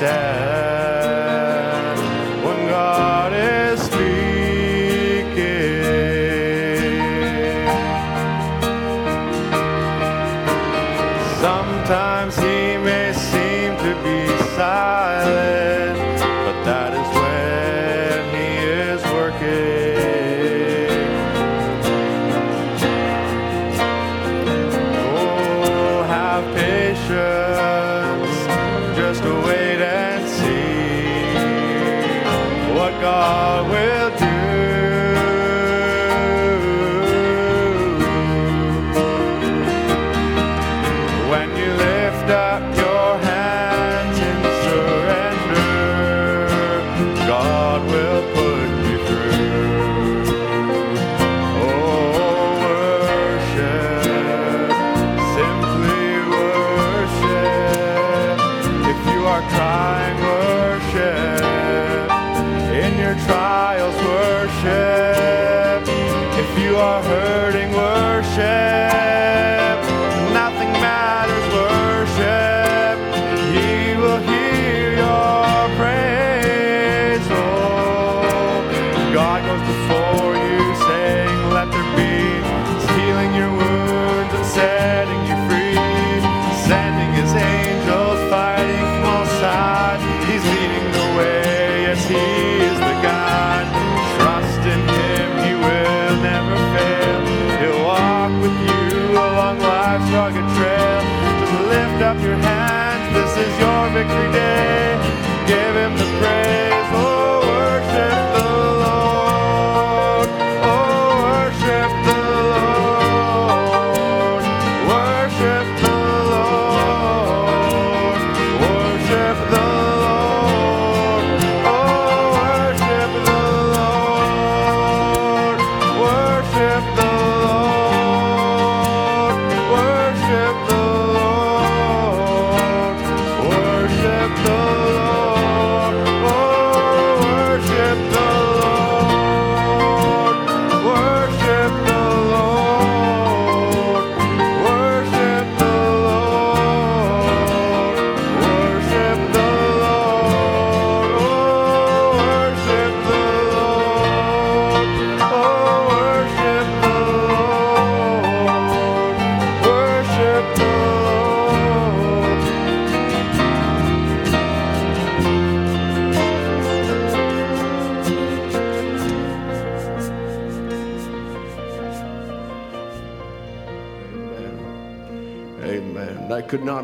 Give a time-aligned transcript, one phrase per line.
[0.00, 0.47] understand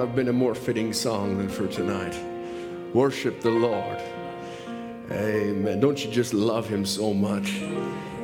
[0.06, 2.15] have been a more fitting song than for tonight.
[2.92, 3.98] Worship the Lord.
[5.10, 5.81] Amen.
[5.81, 7.62] Don't you just love him so much?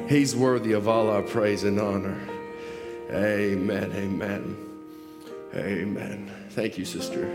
[0.06, 2.20] He's worthy of all our praise and honor.
[3.10, 3.92] Amen.
[3.94, 4.56] Amen.
[5.54, 6.30] Amen.
[6.50, 7.26] Thank you, Sister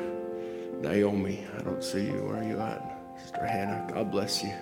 [0.80, 1.44] Naomi.
[1.58, 2.24] I don't see you.
[2.24, 3.18] Where are you at?
[3.20, 4.54] Sister Hannah, God bless you.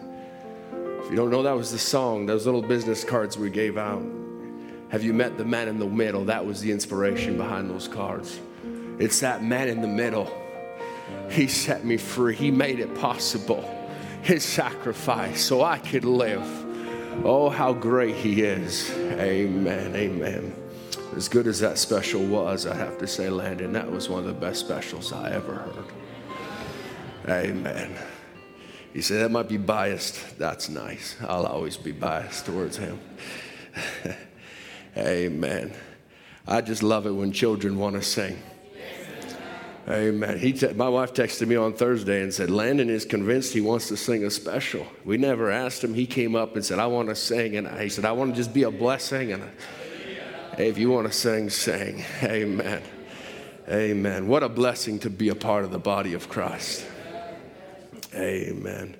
[1.03, 4.03] If you don't know, that was the song, those little business cards we gave out.
[4.91, 6.23] Have you met the man in the middle?
[6.23, 8.39] That was the inspiration behind those cards.
[8.99, 10.31] It's that man in the middle.
[11.29, 13.69] He set me free, He made it possible.
[14.21, 16.45] His sacrifice so I could live.
[17.25, 18.91] Oh, how great He is.
[18.91, 19.95] Amen.
[19.95, 20.55] Amen.
[21.15, 24.25] As good as that special was, I have to say, Landon, that was one of
[24.25, 25.85] the best specials I ever heard.
[27.29, 27.95] Amen.
[28.93, 30.37] You say that might be biased.
[30.37, 31.15] That's nice.
[31.21, 32.99] I'll always be biased towards him.
[34.97, 35.73] Amen.
[36.47, 38.41] I just love it when children want to sing.
[39.87, 40.39] Amen.
[40.39, 43.89] He te- my wife texted me on Thursday and said, Landon is convinced he wants
[43.89, 44.87] to sing a special.
[45.03, 45.93] We never asked him.
[45.93, 47.57] He came up and said, I want to sing.
[47.57, 49.33] And he said, I want to just be a blessing.
[49.33, 49.49] And I,
[50.55, 52.05] hey, if you want to sing, sing.
[52.23, 52.81] Amen.
[53.67, 54.27] Amen.
[54.29, 56.85] What a blessing to be a part of the body of Christ.
[58.15, 58.95] Amen.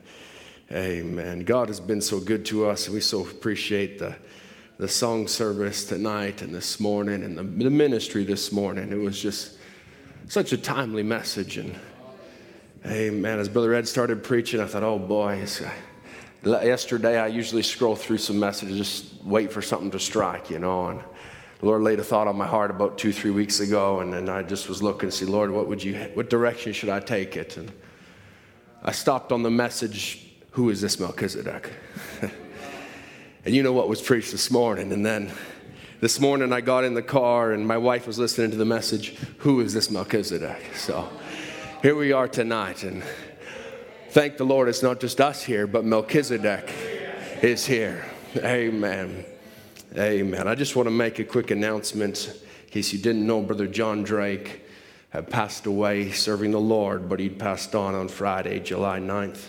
[0.69, 1.45] Amen.
[1.45, 2.89] God has been so good to us.
[2.89, 4.15] We so appreciate the,
[4.77, 8.91] the song service tonight and this morning and the, the ministry this morning.
[8.91, 9.57] It was just
[10.27, 11.57] such a timely message.
[11.57, 11.75] And
[12.85, 13.39] amen.
[13.39, 15.45] As Brother Ed started preaching, I thought, oh boy.
[16.45, 20.59] Uh, yesterday, I usually scroll through some messages, just wait for something to strike, you
[20.59, 20.87] know.
[20.87, 20.99] And
[21.59, 24.27] the Lord laid a thought on my heart about two, three weeks ago, and then
[24.27, 27.37] I just was looking to see, Lord, what would you, what direction should I take
[27.37, 27.55] it?
[27.55, 27.71] And
[28.83, 31.71] I stopped on the message, Who is this Melchizedek?
[33.45, 34.91] and you know what was preached this morning.
[34.91, 35.31] And then
[36.03, 39.15] this morning I got in the car and my wife was listening to the message,
[39.37, 40.75] Who is this Melchizedek?
[40.75, 41.07] So
[41.81, 42.83] here we are tonight.
[42.83, 43.01] And
[44.09, 46.69] Thank the Lord, it's not just us here, but Melchizedek
[47.41, 48.03] is here.
[48.35, 49.23] Amen.
[49.97, 50.45] Amen.
[50.45, 54.03] I just want to make a quick announcement in case you didn't know, Brother John
[54.03, 54.65] Drake
[55.11, 59.45] had passed away serving the Lord, but he'd passed on on Friday, July 9th,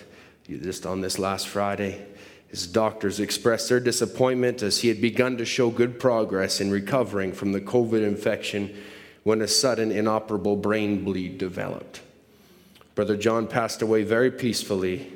[0.46, 2.06] just on this last Friday.
[2.54, 7.32] His doctors expressed their disappointment as he had begun to show good progress in recovering
[7.32, 8.72] from the COVID infection
[9.24, 12.00] when a sudden inoperable brain bleed developed.
[12.94, 15.12] Brother John passed away very peacefully.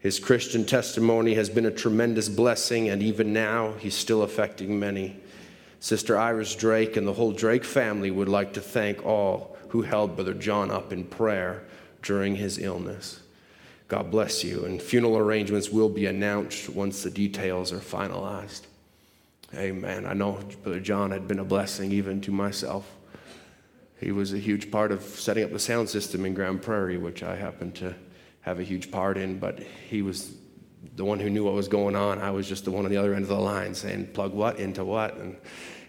[0.00, 5.16] His Christian testimony has been a tremendous blessing, and even now, he's still affecting many.
[5.80, 10.14] Sister Iris Drake and the whole Drake family would like to thank all who held
[10.14, 11.64] Brother John up in prayer
[12.02, 13.21] during his illness.
[13.92, 14.64] God bless you.
[14.64, 18.62] And funeral arrangements will be announced once the details are finalized.
[19.54, 20.06] Amen.
[20.06, 22.90] I know Brother John had been a blessing even to myself.
[24.00, 27.22] He was a huge part of setting up the sound system in Grand Prairie, which
[27.22, 27.94] I happened to
[28.40, 30.36] have a huge part in, but he was
[30.96, 32.18] the one who knew what was going on.
[32.18, 34.58] I was just the one on the other end of the line saying, plug what
[34.58, 35.36] into what, and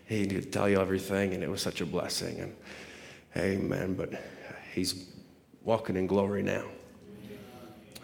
[0.07, 2.41] he would tell you everything, and it was such a blessing.
[2.41, 2.55] And
[3.37, 3.93] amen.
[3.93, 4.21] But
[4.73, 5.05] he's
[5.63, 6.65] walking in glory now.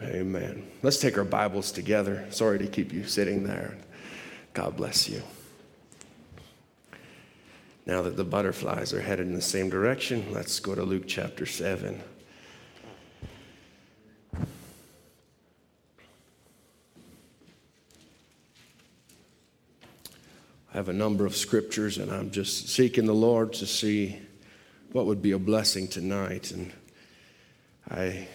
[0.02, 0.66] Amen.
[0.82, 2.26] Let's take our Bibles together.
[2.30, 3.78] Sorry to keep you sitting there.
[4.54, 5.22] God bless you.
[7.86, 11.46] Now that the butterflies are headed in the same direction, let's go to Luke chapter
[11.46, 12.02] 7.
[20.72, 24.18] I have a number of scriptures, and I'm just seeking the Lord to see
[24.94, 26.52] what would be a blessing tonight.
[26.52, 26.72] And
[27.90, 28.28] I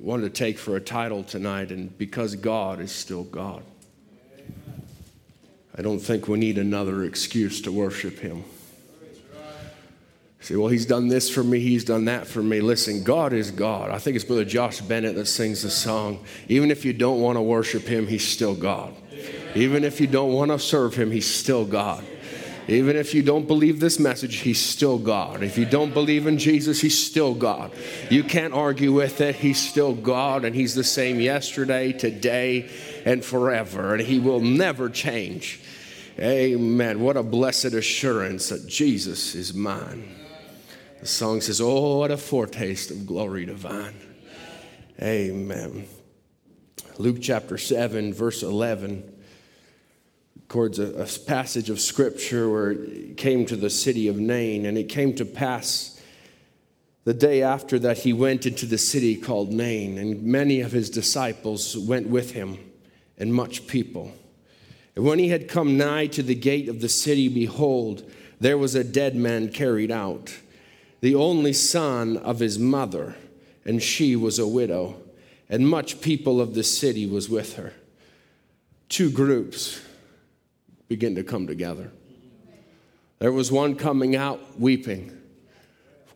[0.00, 3.62] wanted to take for a title tonight, and because God is still God.
[5.76, 8.44] I don't think we need another excuse to worship Him.
[10.40, 12.60] Say, well, he's done this for me, he's done that for me.
[12.60, 13.90] Listen, God is God.
[13.90, 16.24] I think it's Brother Josh Bennett that sings the song.
[16.48, 18.94] Even if you don't want to worship him, he's still God.
[19.54, 22.04] Even if you don't want to serve him, he's still God.
[22.68, 25.42] Even if you don't believe this message, he's still God.
[25.42, 27.72] If you don't believe in Jesus, he's still God.
[28.10, 29.36] You can't argue with it.
[29.36, 32.68] He's still God, and he's the same yesterday, today,
[33.06, 33.94] and forever.
[33.94, 35.60] And he will never change.
[36.20, 37.00] Amen.
[37.00, 40.14] What a blessed assurance that Jesus is mine.
[41.00, 43.94] The song says, Oh, what a foretaste of glory divine.
[45.00, 45.86] Amen.
[46.98, 49.07] Luke chapter 7, verse 11
[50.48, 54.78] records a, a, passage of scripture where it came to the city of Nain, and
[54.78, 56.00] it came to pass
[57.04, 60.88] the day after that he went into the city called Nain, and many of his
[60.88, 62.56] disciples went with him,
[63.18, 64.10] and much people.
[64.96, 68.10] And when he had come nigh to the gate of the city, behold,
[68.40, 70.34] there was a dead man carried out
[71.02, 73.16] the only son of his mother,
[73.66, 74.96] and she was a widow,
[75.50, 77.74] and much people of the city was with her.
[78.88, 79.82] Two groups
[80.88, 81.90] begin to come together.
[83.18, 85.16] There was one coming out weeping,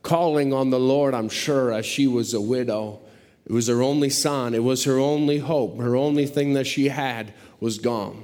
[0.01, 2.99] calling on the Lord, I'm sure, as she was a widow.
[3.45, 6.89] It was her only son, it was her only hope, her only thing that she
[6.89, 8.23] had was gone.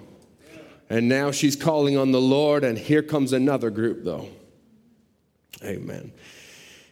[0.89, 4.29] And now she's calling on the Lord, and here comes another group, though.
[5.63, 6.13] Amen.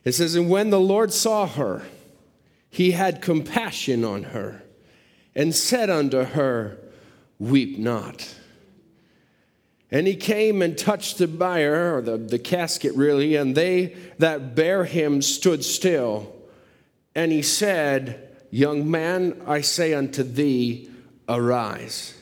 [0.04, 1.84] It says, And when the Lord saw her,
[2.70, 4.62] he had compassion on her
[5.36, 6.78] and said unto her,
[7.40, 8.36] Weep not.
[9.90, 14.56] And he came and touched the bier, or the, the casket really, and they that
[14.56, 16.36] bare him stood still.
[17.16, 20.90] And he said, Young man, I say unto thee,
[21.28, 22.14] arise.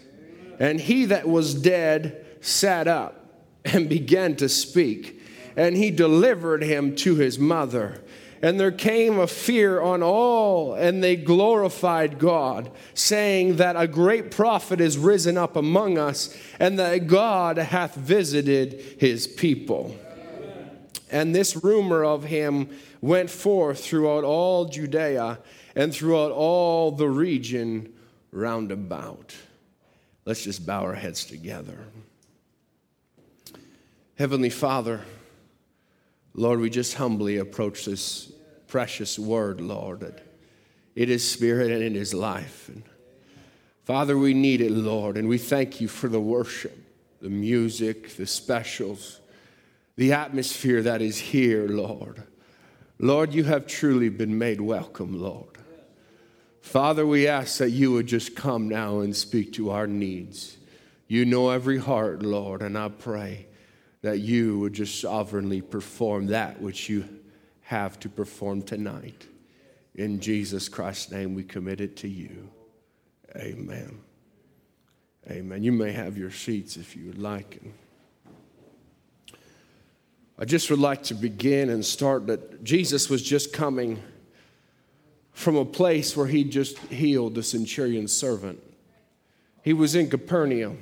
[0.60, 5.16] And he that was dead sat up and began to speak
[5.56, 8.02] and he delivered him to his mother.
[8.46, 14.30] And there came a fear on all, and they glorified God, saying that a great
[14.30, 19.98] prophet is risen up among us, and that God hath visited his people.
[21.10, 22.70] And this rumor of him
[23.02, 25.40] went forth throughout all Judea
[25.76, 27.92] and throughout all the region
[28.32, 29.36] round about.
[30.24, 31.80] Let's just bow our heads together.
[34.20, 35.02] Heavenly Father,
[36.36, 38.34] Lord, we just humbly approach this
[38.76, 40.22] precious word, Lord,
[40.96, 42.68] it is spirit and it is life.
[42.68, 42.84] And
[43.86, 46.78] Father, we need it, Lord, and we thank you for the worship,
[47.22, 49.22] the music, the specials,
[49.96, 52.24] the atmosphere that is here, Lord.
[53.00, 55.58] Lord, you have truly been made welcome, Lord.
[56.60, 60.58] Father, we ask that you would just come now and speak to our needs.
[61.08, 63.48] You know every heart, Lord, and I pray
[64.02, 67.15] that you would just sovereignly perform that which you
[67.66, 69.28] have to perform tonight.
[69.96, 72.50] In Jesus Christ's name, we commit it to you.
[73.36, 74.00] Amen.
[75.30, 75.64] Amen.
[75.64, 77.62] You may have your seats if you would like.
[80.38, 84.02] I just would like to begin and start that Jesus was just coming
[85.32, 88.62] from a place where he just healed the centurion's servant.
[89.64, 90.78] He was in Capernaum.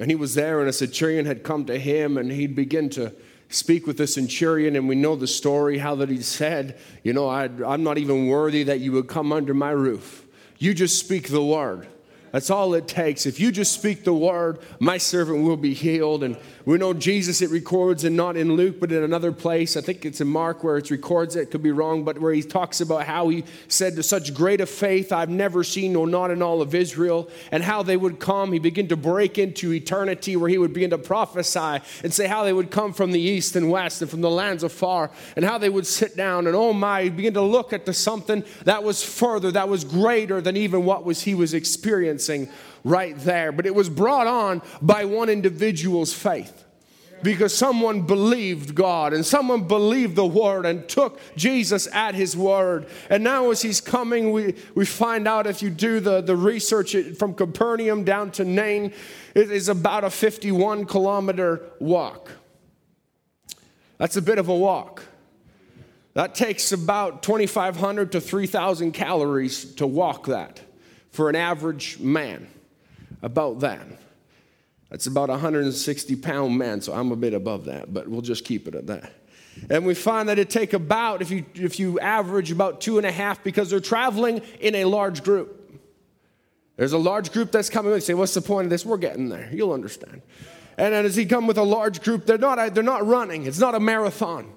[0.00, 3.12] And he was there, and a centurion had come to him, and he'd begin to
[3.48, 4.76] speak with the centurion.
[4.76, 8.28] And we know the story how that he said, You know, I, I'm not even
[8.28, 10.26] worthy that you would come under my roof.
[10.58, 11.86] You just speak the word.
[12.32, 13.24] That's all it takes.
[13.24, 16.22] If you just speak the word, my servant will be healed.
[16.22, 19.76] And we know Jesus, it records, and not in Luke, but in another place.
[19.76, 22.42] I think it's in Mark where it records it, could be wrong, but where he
[22.42, 26.30] talks about how he said to such great a faith I've never seen, no, not
[26.30, 28.52] in all of Israel, and how they would come.
[28.52, 32.44] He began to break into eternity where he would begin to prophesy and say how
[32.44, 35.56] they would come from the east and west and from the lands afar, and how
[35.56, 36.46] they would sit down.
[36.46, 39.84] And oh my, he began to look at the something that was further, that was
[39.84, 42.17] greater than even what was he was experiencing
[42.84, 43.52] right there.
[43.52, 46.64] But it was brought on by one individual's faith
[47.22, 52.86] because someone believed God and someone believed the word and took Jesus at his word.
[53.10, 56.94] And now, as he's coming, we, we find out if you do the, the research
[57.18, 58.92] from Capernaum down to Nain,
[59.34, 62.30] it is about a 51 kilometer walk.
[63.98, 65.02] That's a bit of a walk.
[66.14, 70.60] That takes about 2,500 to 3,000 calories to walk that
[71.10, 72.48] for an average man
[73.22, 73.86] about that.
[74.90, 78.44] That's about a 160 pound man, so I'm a bit above that, but we'll just
[78.44, 79.12] keep it at that.
[79.70, 83.06] And we find that it take about, if you, if you average about two and
[83.06, 85.54] a half, because they're traveling in a large group.
[86.76, 87.90] There's a large group that's coming.
[87.90, 88.86] They say, what's the point of this?
[88.86, 89.50] We're getting there.
[89.52, 90.22] You'll understand.
[90.76, 93.46] And as he come with a large group, they're not, they're not running.
[93.46, 94.52] It's not a marathon.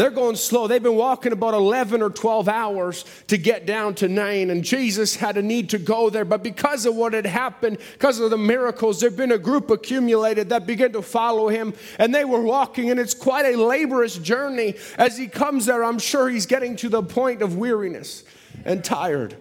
[0.00, 0.66] They're going slow.
[0.66, 5.14] They've been walking about 11 or 12 hours to get down to Nain, and Jesus
[5.14, 6.24] had a need to go there.
[6.24, 10.48] But because of what had happened, because of the miracles, there'd been a group accumulated
[10.48, 14.74] that began to follow him, and they were walking, and it's quite a laborious journey.
[14.96, 18.24] As he comes there, I'm sure he's getting to the point of weariness
[18.64, 19.36] and tired.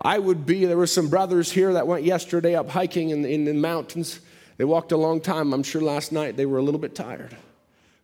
[0.00, 3.46] I would be, there were some brothers here that went yesterday up hiking in, in
[3.46, 4.20] the mountains.
[4.58, 5.52] They walked a long time.
[5.52, 7.36] I'm sure last night they were a little bit tired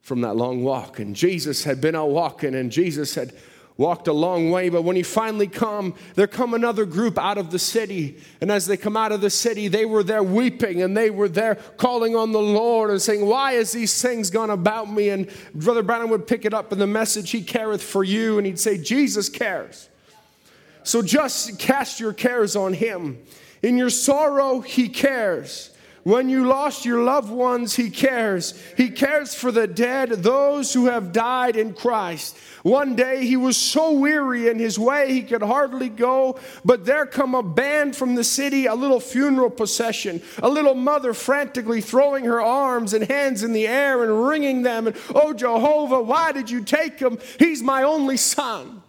[0.05, 0.99] from that long walk.
[0.99, 3.33] And Jesus had been out walking, and Jesus had
[3.79, 4.69] walked a long way.
[4.69, 8.19] But when he finally come, there come another group out of the city.
[8.43, 11.29] And as they come out of the city, they were there weeping and they were
[11.29, 15.09] there calling on the Lord and saying, Why is these things gone about me?
[15.09, 18.39] And Brother Branham would pick it up in the message, He careth for you.
[18.39, 19.89] And he'd say, Jesus cares.
[20.85, 23.19] So just cast your cares on him.
[23.63, 25.74] In your sorrow, he cares.
[26.05, 28.55] When you lost your loved ones, He cares.
[28.77, 32.37] He cares for the dead, those who have died in Christ.
[32.65, 37.05] One day he was so weary in his way he could hardly go, but there
[37.05, 42.25] come a band from the city, a little funeral procession, a little mother frantically throwing
[42.25, 44.87] her arms and hands in the air and wringing them.
[44.87, 47.19] And, oh, Jehovah, why did you take him?
[47.39, 48.83] He's my only son.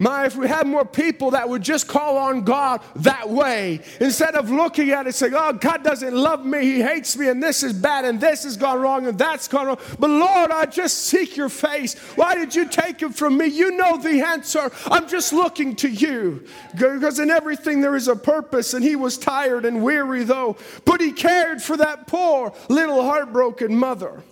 [0.00, 4.36] My, if we had more people that would just call on God that way, instead
[4.36, 7.64] of looking at it saying, oh, God doesn't love me, He hates me, and this
[7.64, 9.78] is bad, and this has gone wrong, and that's gone wrong.
[9.98, 11.98] But Lord, I just seek your face.
[12.14, 13.46] Why did you take him from me?
[13.46, 14.70] You know the answer.
[14.86, 16.46] I'm just looking to you.
[16.74, 21.00] Because in everything there is a purpose, and he was tired and weary, though, but
[21.00, 24.22] he cared for that poor little heartbroken mother.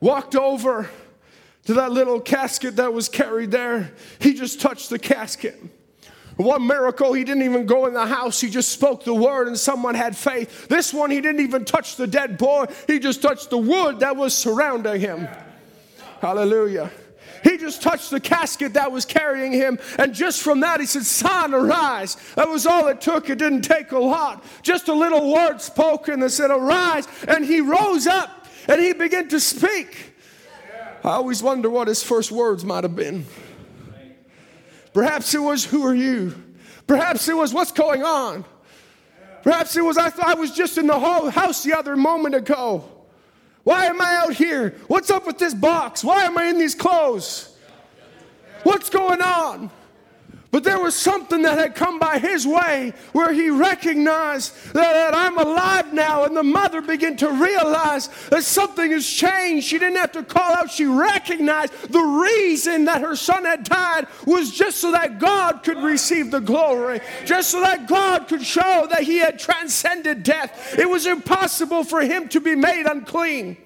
[0.00, 0.90] Walked over
[1.64, 3.92] to that little casket that was carried there.
[4.18, 5.60] He just touched the casket.
[6.36, 8.40] One miracle, he didn't even go in the house.
[8.40, 10.66] He just spoke the word and someone had faith.
[10.68, 12.66] This one, he didn't even touch the dead boy.
[12.86, 15.28] He just touched the wood that was surrounding him.
[16.20, 16.90] Hallelujah.
[17.44, 19.78] He just touched the casket that was carrying him.
[19.98, 22.16] And just from that, he said, Son, arise.
[22.36, 23.28] That was all it took.
[23.28, 24.44] It didn't take a lot.
[24.62, 27.08] Just a little word spoken that said, Arise.
[27.26, 30.11] And he rose up and he began to speak.
[31.04, 33.26] I always wonder what his first words might have been.
[34.92, 36.34] Perhaps it was, Who are you?
[36.86, 38.44] Perhaps it was, What's going on?
[39.42, 42.36] Perhaps it was, I thought I was just in the whole house the other moment
[42.36, 42.88] ago.
[43.64, 44.76] Why am I out here?
[44.86, 46.04] What's up with this box?
[46.04, 47.56] Why am I in these clothes?
[48.62, 49.70] What's going on?
[50.52, 55.38] But there was something that had come by his way where he recognized that, I'm
[55.38, 56.24] alive now.
[56.24, 59.66] And the mother began to realize that something has changed.
[59.66, 64.06] She didn't have to call out, she recognized the reason that her son had died
[64.26, 68.86] was just so that God could receive the glory, just so that God could show
[68.90, 70.78] that he had transcended death.
[70.78, 73.56] It was impossible for him to be made unclean.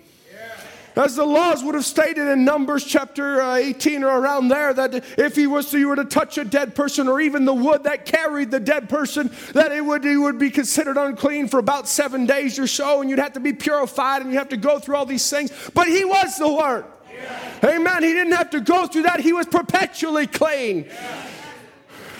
[0.97, 5.05] As the laws would have stated in Numbers chapter uh, 18 or around there, that
[5.19, 7.85] if he was to, you were to touch a dead person or even the wood
[7.85, 11.87] that carried the dead person, that it would, it would be considered unclean for about
[11.87, 14.79] seven days or so, and you'd have to be purified and you have to go
[14.79, 15.53] through all these things.
[15.75, 16.87] But he was the Word.
[17.13, 17.77] Yeah.
[17.77, 18.03] Amen.
[18.03, 20.85] He didn't have to go through that, he was perpetually clean.
[20.85, 21.27] Yeah.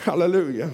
[0.03, 0.71] Hallelujah.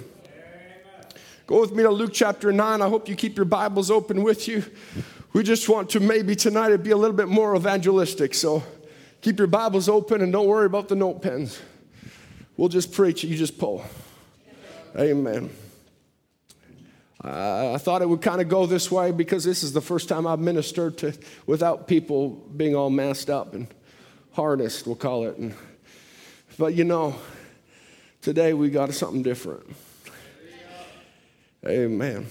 [1.47, 2.83] Go with me to Luke chapter 9.
[2.83, 4.65] I hope you keep your Bibles open with you.
[5.33, 8.35] We just want to maybe tonight to be a little bit more evangelistic.
[8.35, 8.63] So
[9.23, 11.59] keep your Bibles open and don't worry about the note pens.
[12.59, 13.83] We'll just preach, you just pull.
[14.95, 15.49] Amen.
[17.25, 20.09] Uh, I thought it would kind of go this way because this is the first
[20.09, 21.15] time I've ministered to,
[21.47, 23.69] without people being all masked up and
[24.33, 25.39] harnessed, we'll call it.
[25.39, 25.55] And,
[26.59, 27.15] but you know,
[28.21, 29.65] today we got something different.
[31.65, 32.27] Amen.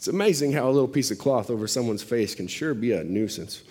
[0.00, 3.04] It's amazing how a little piece of cloth over someone's face can sure be a
[3.04, 3.62] nuisance.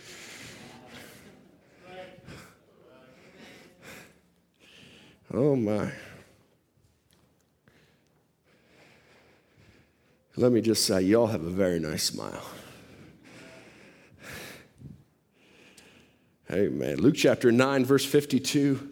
[5.33, 5.91] Oh my.
[10.35, 12.45] Let me just say, y'all have a very nice smile.
[16.51, 16.97] Amen.
[16.97, 18.87] Luke chapter 9, verse 52.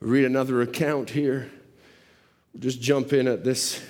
[0.00, 1.52] read another account here.
[2.52, 3.80] We'll just jump in at this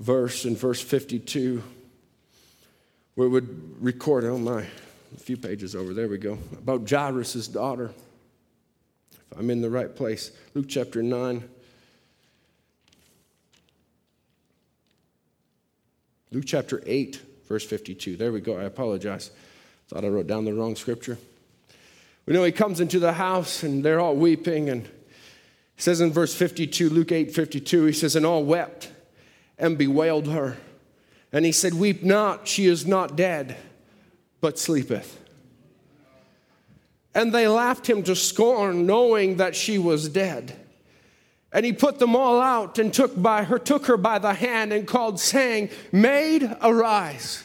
[0.00, 1.62] verse in verse 52
[3.14, 7.48] where it would record, oh my, a few pages over, there we go, about Jairus'
[7.48, 7.92] daughter.
[9.10, 11.48] If I'm in the right place, Luke chapter 9.
[16.32, 18.16] Luke chapter 8, verse 52.
[18.16, 18.58] There we go.
[18.58, 19.30] I apologize.
[19.88, 21.18] Thought I wrote down the wrong scripture.
[22.24, 24.70] We know he comes into the house and they're all weeping.
[24.70, 28.90] And he says in verse 52, Luke 8, 52, he says, And all wept
[29.58, 30.56] and bewailed her.
[31.32, 33.56] And he said, Weep not, she is not dead,
[34.40, 35.18] but sleepeth.
[37.14, 40.58] And they laughed him to scorn, knowing that she was dead.
[41.52, 44.72] And he put them all out and took, by her, took her by the hand
[44.72, 47.44] and called, saying, Maid, arise.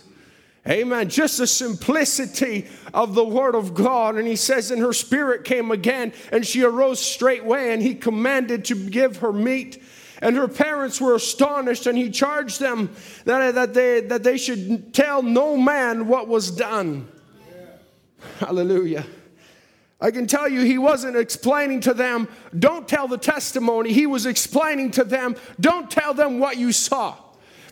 [0.68, 1.10] Amen.
[1.10, 4.16] Just the simplicity of the word of God.
[4.16, 8.66] And he says, And her spirit came again, and she arose straightway, and he commanded
[8.66, 9.82] to give her meat.
[10.22, 14.94] And her parents were astonished, and he charged them that, that, they, that they should
[14.94, 17.08] tell no man what was done.
[17.50, 17.66] Yeah.
[18.40, 19.06] Hallelujah.
[20.00, 22.28] I can tell you, he wasn't explaining to them,
[22.58, 23.94] don't tell the testimony.
[23.94, 27.16] He was explaining to them, don't tell them what you saw.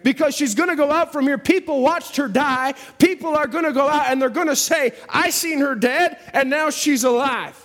[0.03, 1.39] Because she's gonna go out from here.
[1.39, 2.75] People watched her die.
[2.99, 6.69] People are gonna go out and they're gonna say, I seen her dead and now
[6.69, 7.59] she's alive.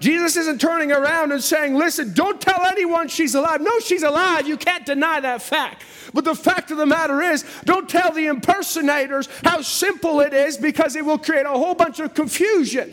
[0.00, 3.60] Jesus isn't turning around and saying, Listen, don't tell anyone she's alive.
[3.60, 4.48] No, she's alive.
[4.48, 5.84] You can't deny that fact.
[6.12, 10.56] But the fact of the matter is, don't tell the impersonators how simple it is
[10.56, 12.92] because it will create a whole bunch of confusion.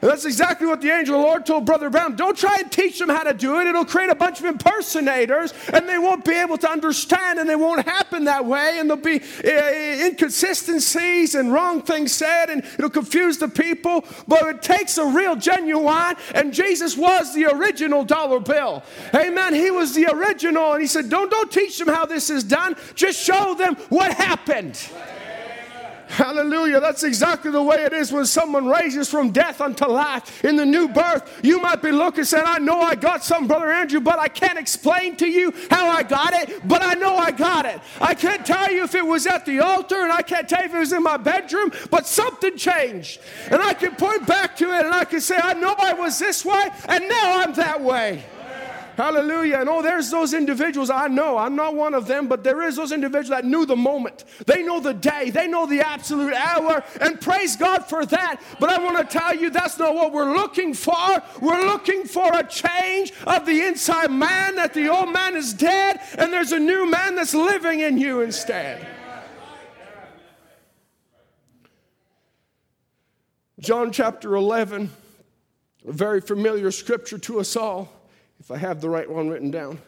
[0.00, 2.16] And that's exactly what the angel of the Lord told Brother Branham.
[2.16, 3.66] Don't try and teach them how to do it.
[3.66, 7.56] It'll create a bunch of impersonators and they won't be able to understand and they
[7.56, 8.78] won't happen that way.
[8.78, 14.04] And there'll be uh, inconsistencies and wrong things said and it'll confuse the people.
[14.28, 18.82] But it takes a real genuine, and Jesus was the original dollar bill.
[19.14, 19.54] Amen.
[19.54, 20.72] He was the original.
[20.72, 24.12] And he said, Don't, don't teach them how this is done, just show them what
[24.12, 24.80] happened.
[26.08, 26.80] Hallelujah.
[26.80, 30.64] That's exactly the way it is when someone raises from death unto life in the
[30.64, 31.40] new birth.
[31.42, 34.58] You might be looking saying, I know I got something, Brother Andrew, but I can't
[34.58, 37.78] explain to you how I got it, but I know I got it.
[38.00, 40.66] I can't tell you if it was at the altar and I can't tell you
[40.66, 43.20] if it was in my bedroom, but something changed.
[43.50, 46.18] And I can point back to it and I can say, I know I was
[46.18, 48.24] this way and now I'm that way.
[48.98, 49.58] Hallelujah.
[49.60, 51.38] And oh, there's those individuals I know.
[51.38, 54.24] I'm not one of them, but there is those individuals that knew the moment.
[54.44, 55.30] They know the day.
[55.30, 56.82] They know the absolute hour.
[57.00, 58.42] And praise God for that.
[58.58, 61.22] But I want to tell you that's not what we're looking for.
[61.40, 66.00] We're looking for a change of the inside man, that the old man is dead
[66.18, 68.84] and there's a new man that's living in you instead.
[73.60, 74.90] John chapter 11,
[75.86, 77.92] a very familiar scripture to us all
[78.48, 79.78] if I have the right one written down.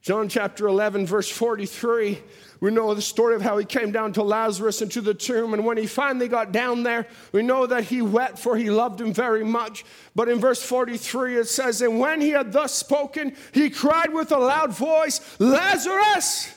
[0.00, 2.22] John chapter 11, verse 43,
[2.60, 5.52] we know the story of how he came down to Lazarus into the tomb.
[5.52, 9.00] And when he finally got down there, we know that he wept for he loved
[9.00, 9.84] him very much.
[10.14, 14.30] But in verse 43, it says, And when he had thus spoken, he cried with
[14.30, 16.54] a loud voice, Lazarus,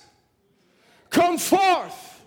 [1.10, 2.22] come forth.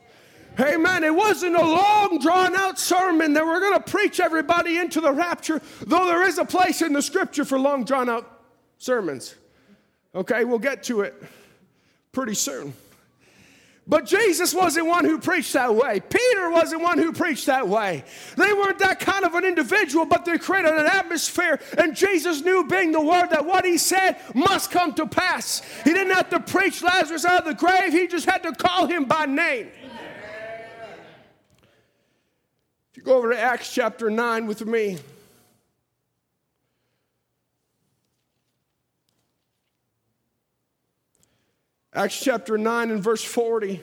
[0.59, 1.05] Amen.
[1.05, 5.13] It wasn't a long, drawn out sermon that we're going to preach everybody into the
[5.13, 8.39] rapture, though there is a place in the scripture for long, drawn out
[8.81, 9.37] sermons.
[10.15, 11.15] Okay, we'll get to it
[12.11, 12.73] pretty soon.
[13.87, 16.01] But Jesus wasn't one who preached that way.
[16.01, 18.05] Peter wasn't one who preached that way.
[18.37, 21.61] They weren't that kind of an individual, but they created an atmosphere.
[21.77, 25.63] And Jesus knew, being the word, that what he said must come to pass.
[25.83, 28.87] He didn't have to preach Lazarus out of the grave, he just had to call
[28.87, 29.69] him by name.
[32.91, 34.99] If you go over to Acts chapter 9 with me.
[41.93, 43.83] Acts chapter 9 and verse 40.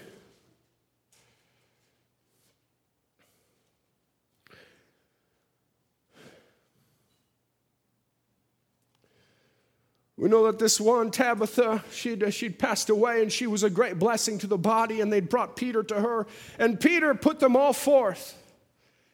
[10.15, 13.99] We know that this one, Tabitha, she'd, she'd passed away and she was a great
[13.99, 16.25] blessing to the body, and they'd brought Peter to her.
[16.57, 18.35] And Peter put them all forth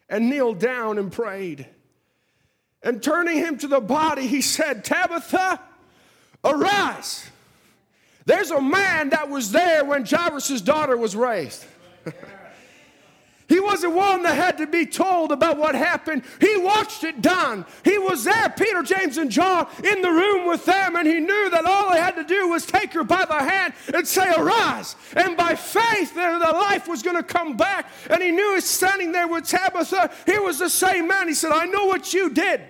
[0.08, 1.68] and kneeled down and prayed.
[2.84, 5.60] And turning him to the body, he said, Tabitha,
[6.44, 7.30] arise.
[8.26, 11.66] There's a man that was there when Jairus' daughter was raised.
[13.54, 16.24] He wasn't one that had to be told about what happened.
[16.40, 17.66] He watched it done.
[17.84, 21.50] He was there, Peter, James, and John, in the room with them, and he knew
[21.52, 24.96] that all they had to do was take her by the hand and say, Arise.
[25.16, 27.92] And by faith, the life was going to come back.
[28.10, 30.12] And he knew he's standing there with Tabitha.
[30.26, 31.28] He was the same man.
[31.28, 32.62] He said, I know what you did.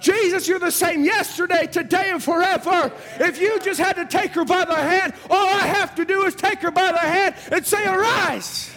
[0.00, 2.92] Jesus, you're the same yesterday, today, and forever.
[3.18, 6.24] If you just had to take her by the hand, all I have to do
[6.24, 8.70] is take her by the hand and say, Arise.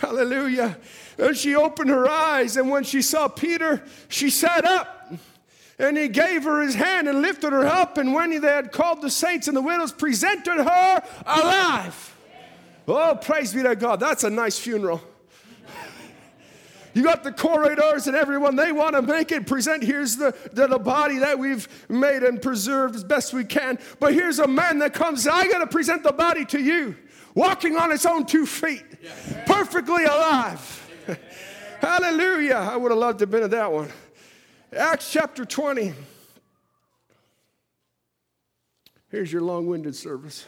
[0.00, 0.76] Hallelujah.
[1.18, 5.12] And she opened her eyes, and when she saw Peter, she sat up.
[5.78, 7.98] And he gave her his hand and lifted her up.
[7.98, 12.16] And when they had called the saints and the widows, presented her alive.
[12.86, 13.98] Oh, praise be to God.
[13.98, 15.00] That's a nice funeral.
[16.94, 19.82] You got the corridors and everyone, they want to make it present.
[19.82, 23.78] Here's the, the, the, body that we've made and preserved as best we can.
[23.98, 26.96] But here's a man that comes, I got to present the body to you,
[27.34, 28.84] walking on its own two feet,
[29.46, 30.90] perfectly alive.
[31.80, 32.56] Hallelujah.
[32.56, 33.88] I would have loved to have been at that one.
[34.76, 35.94] Acts chapter 20.
[39.10, 40.46] Here's your long winded service.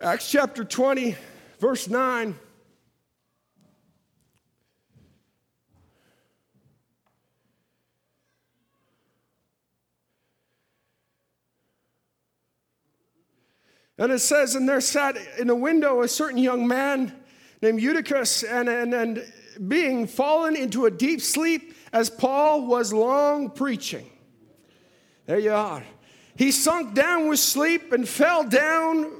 [0.00, 1.16] Acts chapter 20,
[1.58, 2.34] verse 9.
[13.98, 17.14] And it says, and there sat in a window a certain young man
[17.62, 19.32] named Eutychus, and, and, and
[19.66, 24.10] being fallen into a deep sleep as Paul was long preaching.
[25.24, 25.82] There you are.
[26.36, 29.10] He sunk down with sleep and fell down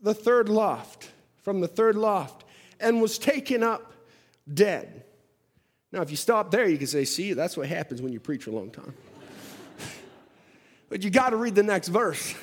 [0.00, 1.10] the third loft,
[1.42, 2.44] from the third loft,
[2.78, 3.92] and was taken up
[4.52, 5.04] dead.
[5.90, 8.46] Now, if you stop there, you can say, see, that's what happens when you preach
[8.46, 8.94] a long time.
[10.88, 12.34] but you got to read the next verse.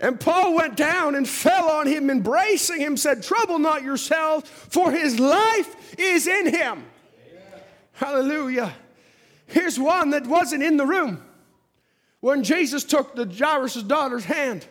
[0.00, 4.90] And Paul went down and fell on him, embracing him, said, Trouble not yourselves, for
[4.90, 6.84] his life is in him.
[7.28, 7.62] Amen.
[7.92, 8.72] Hallelujah.
[9.46, 11.22] Here's one that wasn't in the room
[12.20, 14.66] when Jesus took the Jairus' daughter's hand.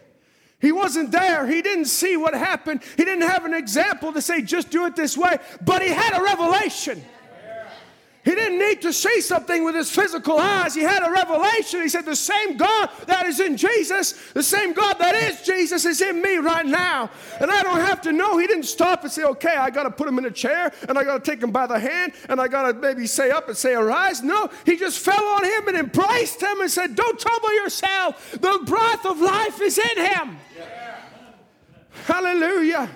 [0.59, 1.45] He wasn't there.
[1.47, 2.81] He didn't see what happened.
[2.97, 5.37] He didn't have an example to say, just do it this way.
[5.61, 7.03] But he had a revelation.
[8.25, 10.75] He didn't need to see something with his physical eyes.
[10.75, 11.81] He had a revelation.
[11.81, 15.85] He said, The same God that is in Jesus, the same God that is Jesus
[15.85, 17.09] is in me right now.
[17.39, 18.37] And I don't have to know.
[18.37, 20.97] He didn't stop and say, Okay, I got to put him in a chair and
[20.97, 23.47] I got to take him by the hand and I got to maybe say up
[23.47, 24.21] and say, Arise.
[24.21, 28.31] No, he just fell on him and embraced him and said, Don't trouble yourself.
[28.31, 30.37] The breath of life is in him.
[30.57, 30.95] Yeah.
[32.05, 32.89] Hallelujah.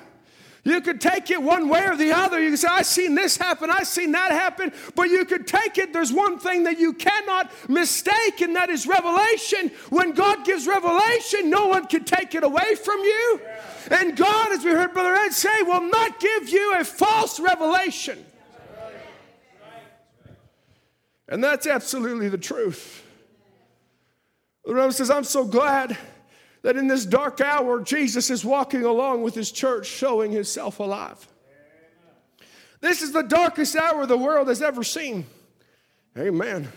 [0.65, 2.41] You could take it one way or the other.
[2.41, 5.78] You can say, I've seen this happen, I've seen that happen, but you could take
[5.78, 5.91] it.
[5.91, 9.71] There's one thing that you cannot mistake, and that is revelation.
[9.89, 13.41] When God gives revelation, no one can take it away from you.
[13.91, 18.26] And God, as we heard Brother Ed say, will not give you a false revelation.
[21.28, 23.04] And that's absolutely the truth.
[24.63, 25.97] The Bible says, I'm so glad
[26.63, 31.28] that in this dark hour, Jesus is walking along with his church, showing himself alive.
[32.80, 35.26] This is the darkest hour the world has ever seen.
[36.17, 36.69] Amen.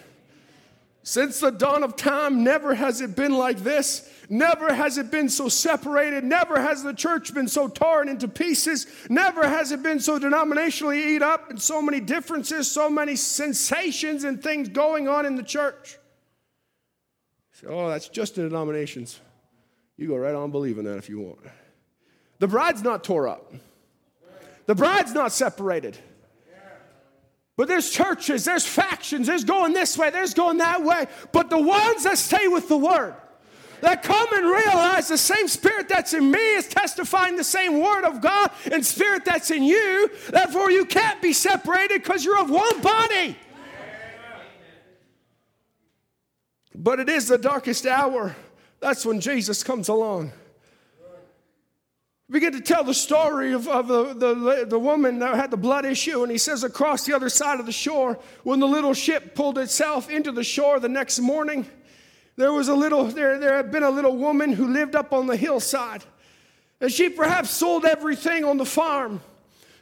[1.02, 4.10] Since the dawn of time, never has it been like this.
[4.28, 6.24] Never has it been so separated.
[6.24, 8.88] Never has the church been so torn into pieces.
[9.08, 14.24] Never has it been so denominationally eat up and so many differences, so many sensations
[14.24, 15.96] and things going on in the church.
[17.52, 19.20] So, oh, that's just the denominations.
[19.96, 21.38] You go right on believing that if you want.
[22.38, 23.52] The bride's not tore up,
[24.66, 25.98] the bride's not separated.
[27.56, 31.06] But there's churches, there's factions, there's going this way, there's going that way.
[31.32, 33.14] But the ones that stay with the word,
[33.80, 38.04] that come and realize the same spirit that's in me is testifying the same word
[38.04, 40.10] of God and spirit that's in you.
[40.28, 43.36] Therefore, you can't be separated because you're of one body.
[46.74, 48.36] But it is the darkest hour.
[48.80, 50.32] That's when Jesus comes along.
[52.28, 55.56] We get to tell the story of, of the, the, the woman that had the
[55.56, 58.94] blood issue, and he says, across the other side of the shore, when the little
[58.94, 61.66] ship pulled itself into the shore the next morning,
[62.34, 65.28] there was a little, there, there had been a little woman who lived up on
[65.28, 66.02] the hillside.
[66.80, 69.20] And she perhaps sold everything on the farm.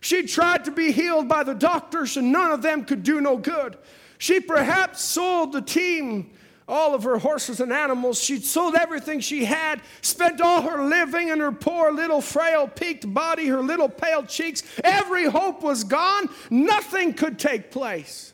[0.00, 3.38] She tried to be healed by the doctors, and none of them could do no
[3.38, 3.78] good.
[4.18, 6.30] She perhaps sold the team
[6.66, 8.20] all of her horses and animals.
[8.20, 13.12] She'd sold everything she had, spent all her living and her poor little frail peaked
[13.12, 14.62] body, her little pale cheeks.
[14.83, 16.29] Every hope was gone.
[16.50, 18.33] Nothing could take place.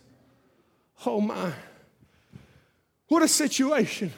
[1.04, 1.52] Oh my.
[3.08, 4.12] What a situation.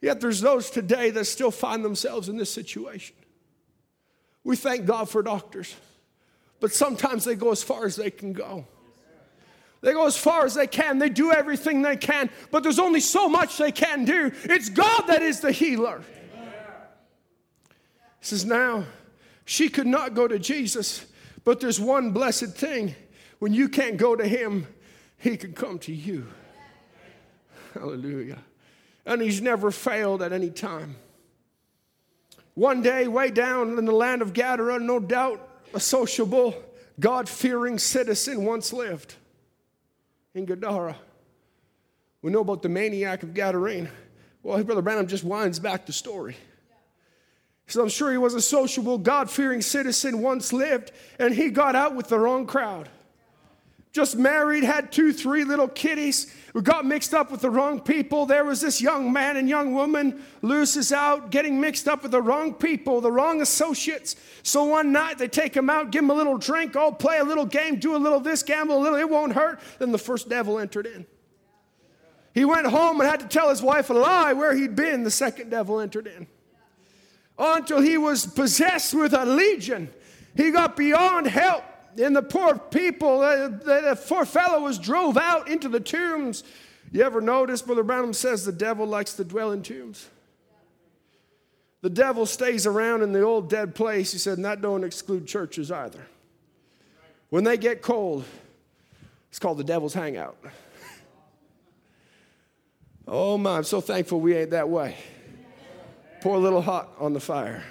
[0.00, 3.16] Yet there's those today that still find themselves in this situation.
[4.44, 5.74] We thank God for doctors,
[6.60, 8.66] but sometimes they go as far as they can go.
[9.82, 10.98] They go as far as they can.
[10.98, 14.32] They do everything they can, but there's only so much they can do.
[14.44, 16.02] It's God that is the healer.
[18.20, 18.84] He says, Now,
[19.44, 21.04] she could not go to Jesus,
[21.44, 22.94] but there's one blessed thing.
[23.38, 24.66] When you can't go to him,
[25.18, 26.26] he can come to you.
[27.74, 28.38] Hallelujah.
[29.04, 30.96] And he's never failed at any time.
[32.54, 36.54] One day, way down in the land of Gadara, no doubt a sociable,
[36.98, 39.14] God fearing citizen once lived
[40.36, 40.96] in Gadara.
[42.22, 43.88] We know about the maniac of Gadarene.
[44.42, 46.36] Well, Brother Branham just winds back the story.
[47.66, 51.74] So I'm sure he was a sociable, God fearing citizen, once lived, and he got
[51.74, 52.88] out with the wrong crowd
[53.96, 56.32] just married, had two, three little kitties.
[56.52, 58.26] We got mixed up with the wrong people.
[58.26, 62.20] There was this young man and young woman, loses out, getting mixed up with the
[62.20, 64.14] wrong people, the wrong associates.
[64.42, 67.24] So one night they take him out, give him a little drink, oh, play a
[67.24, 69.60] little game, do a little this, gamble a little, it won't hurt.
[69.78, 71.06] Then the first devil entered in.
[72.34, 75.04] He went home and had to tell his wife a lie where he'd been.
[75.04, 76.26] The second devil entered in.
[77.38, 79.88] Until he was possessed with a legion.
[80.36, 81.64] He got beyond help
[81.98, 86.44] and the poor people, uh, the, poor fellow was drove out into the tombs.
[86.92, 90.08] You ever notice, Brother Branham says the devil likes to dwell in tombs?
[91.82, 94.12] The devil stays around in the old dead place.
[94.12, 96.06] He said, and that don't exclude churches either.
[97.28, 98.24] When they get cold,
[99.28, 100.36] it's called the devil's hangout.
[103.08, 104.96] oh my, I'm so thankful we ain't that way.
[106.22, 107.62] Pour a little hot on the fire.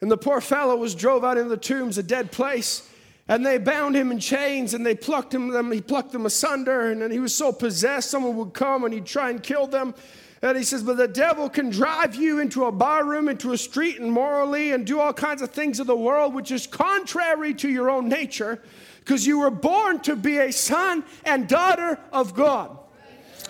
[0.00, 2.88] And the poor fellow was drove out into the tombs, a dead place.
[3.28, 6.90] And they bound him in chains and they plucked him, them, he plucked them asunder.
[6.90, 9.94] And he was so possessed, someone would come and he'd try and kill them.
[10.42, 13.58] And he says, But the devil can drive you into a bar room, into a
[13.58, 17.54] street, and morally, and do all kinds of things of the world, which is contrary
[17.54, 18.62] to your own nature,
[19.00, 22.78] because you were born to be a son and daughter of God.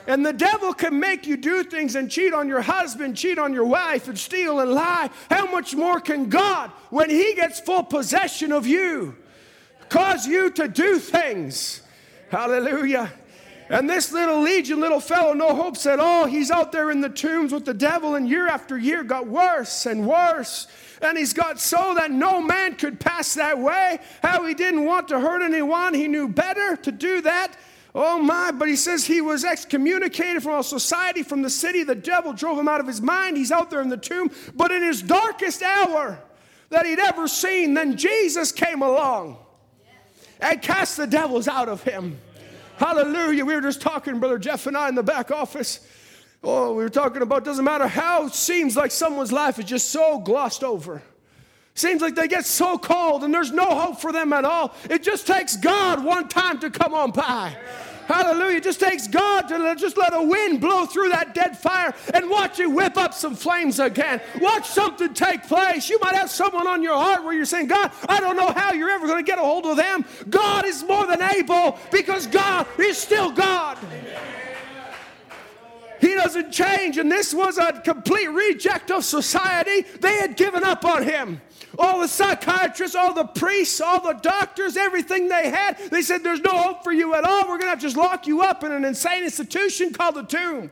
[0.06, 3.52] And the devil can make you do things and cheat on your husband, cheat on
[3.52, 5.10] your wife, and steal and lie.
[5.28, 9.16] How much more can God, when He gets full possession of you,
[9.88, 11.82] cause you to do things?
[12.30, 13.12] Hallelujah.
[13.68, 16.26] And this little legion, little fellow, no hopes at all.
[16.26, 19.86] He's out there in the tombs with the devil, and year after year got worse
[19.86, 20.68] and worse.
[21.02, 23.98] And he's got so that no man could pass that way.
[24.22, 27.56] How he didn't want to hurt anyone, he knew better to do that.
[27.98, 31.82] Oh my, but he says he was excommunicated from all society, from the city.
[31.82, 33.38] The devil drove him out of his mind.
[33.38, 34.30] He's out there in the tomb.
[34.54, 36.18] But in his darkest hour
[36.68, 39.38] that he'd ever seen, then Jesus came along
[40.42, 42.20] and cast the devils out of him.
[42.76, 43.46] Hallelujah.
[43.46, 45.80] We were just talking, Brother Jeff and I, in the back office.
[46.44, 49.88] Oh, we were talking about doesn't matter how it seems like someone's life is just
[49.88, 51.02] so glossed over.
[51.72, 54.74] Seems like they get so cold and there's no hope for them at all.
[54.90, 57.56] It just takes God one time to come on by.
[58.06, 58.60] Hallelujah.
[58.60, 62.60] Just takes God to just let a wind blow through that dead fire and watch
[62.60, 64.20] it whip up some flames again.
[64.40, 65.90] Watch something take place.
[65.90, 68.72] You might have someone on your heart where you're saying, God, I don't know how
[68.72, 70.04] you're ever going to get a hold of them.
[70.30, 73.76] God is more than able because God is still God.
[76.00, 76.98] He doesn't change.
[76.98, 79.82] And this was a complete reject of society.
[80.00, 81.40] They had given up on him
[81.78, 85.78] all the psychiatrists, all the priests, all the doctors, everything they had.
[85.90, 87.48] They said, There's no hope for you at all.
[87.48, 90.70] We're going to just lock you up in an insane institution called the tomb.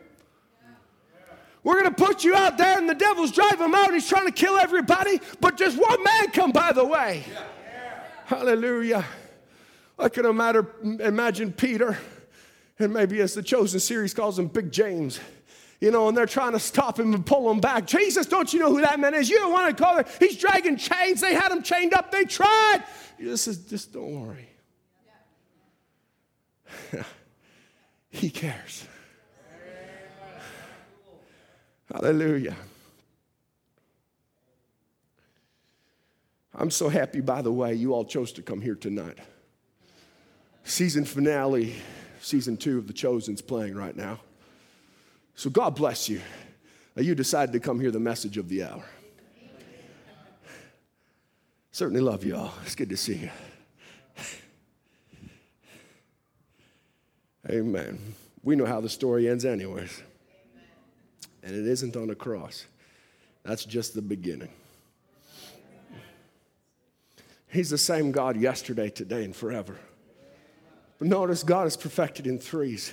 [1.63, 3.95] We're going to put you out there, and the devil's driving him out.
[3.95, 7.25] He's trying to kill everybody, but just one man come by the way.
[8.27, 9.05] Hallelujah.
[9.99, 11.97] I can imagine Peter,
[12.79, 15.21] and maybe as the chosen series calls him, Big James.
[15.85, 17.87] You know, and they're trying to stop him and pull him back.
[17.87, 19.29] Jesus, don't you know who that man is?
[19.29, 20.07] You don't want to call him.
[20.19, 21.21] He's dragging chains.
[21.21, 22.11] They had him chained up.
[22.11, 22.83] They tried.
[23.19, 24.49] Jesus says, just don't worry.
[28.09, 28.87] he cares.
[31.93, 32.57] Hallelujah.
[36.55, 39.19] I'm so happy, by the way, you all chose to come here tonight.
[40.65, 41.75] Season finale,
[42.23, 44.21] season two of The Chosen's playing right now.
[45.35, 46.21] So God bless you
[46.95, 48.85] that you decided to come hear the message of the hour.
[51.73, 52.55] Certainly love you all.
[52.65, 53.31] It's good to see you.
[57.51, 57.99] Amen.
[58.43, 60.03] We know how the story ends, anyways.
[61.43, 62.65] And it isn't on a cross,
[63.43, 64.49] that's just the beginning.
[67.49, 69.77] He's the same God yesterday, today, and forever.
[70.99, 72.93] But notice God is perfected in threes.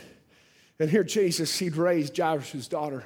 [0.80, 3.04] And here Jesus, he'd raised Jairus' daughter.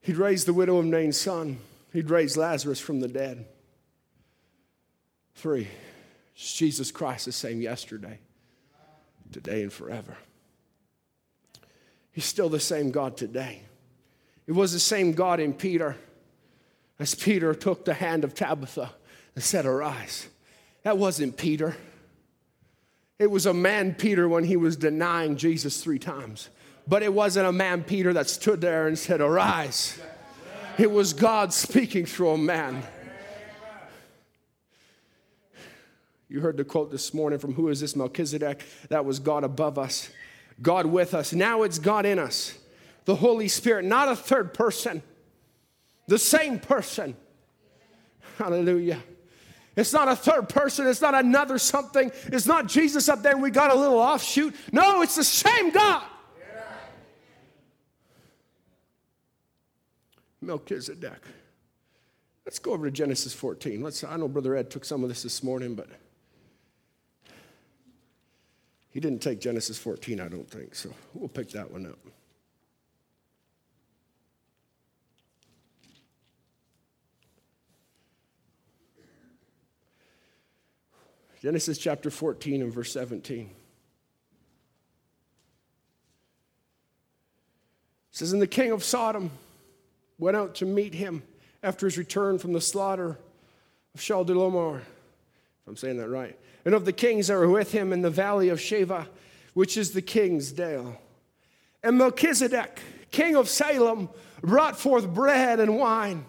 [0.00, 1.58] He'd raised the widow of Nain's son.
[1.92, 3.46] He'd raised Lazarus from the dead.
[5.34, 5.68] Three,
[6.34, 8.18] Jesus Christ the same yesterday,
[9.30, 10.16] today, and forever.
[12.10, 13.62] He's still the same God today.
[14.46, 15.96] It was the same God in Peter
[16.98, 18.92] as Peter took the hand of Tabitha
[19.34, 20.28] and said, Arise.
[20.82, 21.76] That wasn't Peter.
[23.22, 26.48] It was a man, Peter, when he was denying Jesus three times.
[26.88, 30.00] But it wasn't a man, Peter, that stood there and said, Arise.
[30.76, 32.82] It was God speaking through a man.
[36.28, 38.64] You heard the quote this morning from who is this Melchizedek?
[38.88, 40.10] That was God above us,
[40.60, 41.32] God with us.
[41.32, 42.58] Now it's God in us,
[43.04, 45.00] the Holy Spirit, not a third person,
[46.08, 47.14] the same person.
[48.36, 49.00] Hallelujah.
[49.76, 50.86] It's not a third person.
[50.86, 52.12] It's not another something.
[52.26, 54.54] It's not Jesus up there and we got a little offshoot.
[54.70, 56.02] No, it's the same God.
[60.42, 61.22] Melchizedek.
[62.44, 63.80] Let's go over to Genesis 14.
[63.82, 65.88] Let's, I know Brother Ed took some of this this morning, but
[68.90, 70.74] he didn't take Genesis 14, I don't think.
[70.74, 71.98] So we'll pick that one up.
[81.42, 83.40] Genesis chapter 14 and verse 17.
[83.40, 83.48] It
[88.12, 89.32] says, And the king of Sodom
[90.20, 91.24] went out to meet him
[91.60, 93.18] after his return from the slaughter
[93.92, 94.84] of Chedorlaomer, if
[95.66, 98.48] I'm saying that right, and of the kings that were with him in the valley
[98.48, 99.08] of Shaveh,
[99.52, 100.96] which is the king's dale.
[101.82, 102.78] And Melchizedek,
[103.10, 104.10] king of Salem,
[104.42, 106.24] brought forth bread and wine,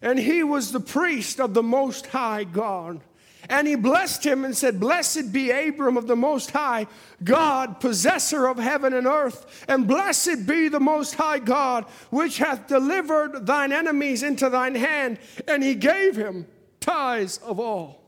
[0.00, 3.02] and he was the priest of the Most High God.
[3.48, 6.86] And he blessed him and said, Blessed be Abram of the Most High
[7.22, 12.66] God, possessor of heaven and earth, and blessed be the Most High God, which hath
[12.66, 15.18] delivered thine enemies into thine hand.
[15.46, 16.46] And he gave him
[16.80, 18.02] tithes of all.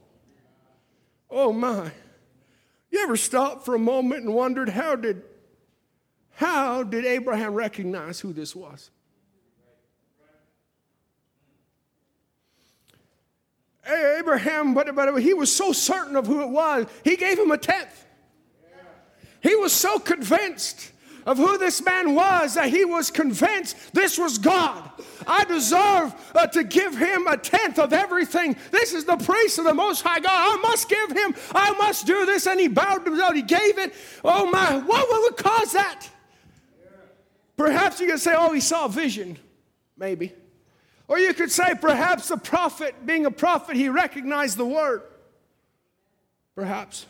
[1.29, 1.91] Oh my.
[2.89, 5.23] You ever stopped for a moment and wondered how did
[6.35, 8.91] how did Abraham recognize who this was?
[13.89, 17.57] Abraham, but, but he was so certain of who it was, he gave him a
[17.57, 18.05] tenth.
[19.41, 20.91] He was so convinced
[21.25, 24.89] of who this man was that he was convinced this was God.
[25.27, 28.55] I deserve uh, to give him a tenth of everything.
[28.71, 30.31] This is the priest of the Most High God.
[30.31, 32.47] I must give him, I must do this.
[32.47, 33.93] And he bowed himself, he gave it.
[34.23, 36.07] Oh my, what would cause that?
[37.57, 39.37] Perhaps you could say, oh, he saw a vision.
[39.97, 40.31] Maybe.
[41.07, 45.03] Or you could say, perhaps the prophet, being a prophet, he recognized the word.
[46.55, 47.05] Perhaps.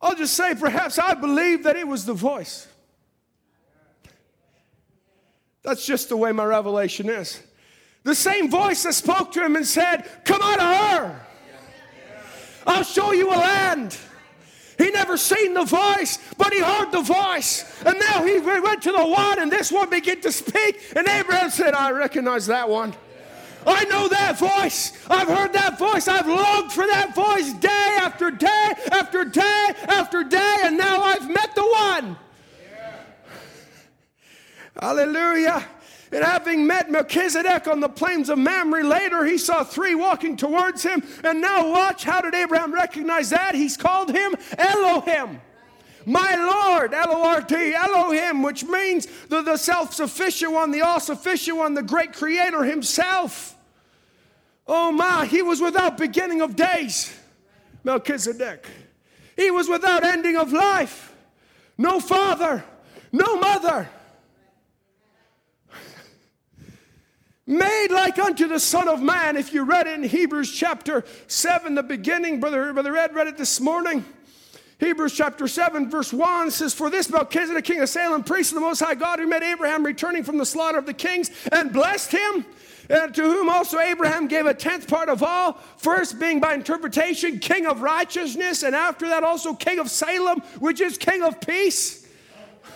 [0.00, 2.66] I'll just say, perhaps I believe that it was the voice.
[5.62, 7.42] That's just the way my revelation is.
[8.04, 11.26] The same voice that spoke to him and said, Come out of her.
[12.66, 13.96] I'll show you a land.
[14.78, 17.64] He never seen the voice, but he heard the voice.
[17.84, 20.80] And now he went to the one, and this one began to speak.
[20.94, 22.94] And Abraham said, I recognize that one.
[23.66, 24.92] I know that voice.
[25.10, 26.06] I've heard that voice.
[26.06, 30.56] I've longed for that voice day after day after day after day.
[30.62, 32.16] And now I've met the one.
[32.72, 33.00] Yeah.
[34.80, 35.66] Hallelujah.
[36.10, 40.82] And having met Melchizedek on the plains of Mamre, later he saw three walking towards
[40.82, 41.02] him.
[41.22, 43.54] And now, watch, how did Abraham recognize that?
[43.54, 45.40] He's called him Elohim.
[46.06, 50.80] My Lord, L O R T, Elohim, which means the, the self sufficient one, the
[50.80, 53.54] all sufficient one, the great creator himself.
[54.66, 57.14] Oh my, he was without beginning of days.
[57.84, 58.66] Melchizedek.
[59.36, 61.14] He was without ending of life,
[61.76, 62.64] no father,
[63.12, 63.88] no mother.
[67.48, 69.34] Made like unto the Son of Man.
[69.38, 73.58] If you read in Hebrews chapter 7, the beginning, Brother, Brother Ed read it this
[73.58, 74.04] morning.
[74.78, 78.60] Hebrews chapter 7, verse 1 says, For this Melchizedek, king of Salem, priest of the
[78.60, 82.12] Most High God, who met Abraham returning from the slaughter of the kings and blessed
[82.12, 82.44] him,
[82.90, 87.38] and to whom also Abraham gave a tenth part of all, first being by interpretation
[87.38, 92.06] king of righteousness, and after that also king of Salem, which is king of peace.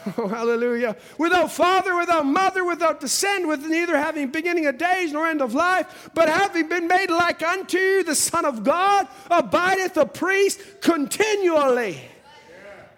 [0.19, 0.97] Oh, hallelujah.
[1.19, 5.55] Without father, without mother, without descent, with neither having beginning of days nor end of
[5.55, 10.61] life, but having been made like unto you, the Son of God, abideth a priest
[10.81, 12.01] continually.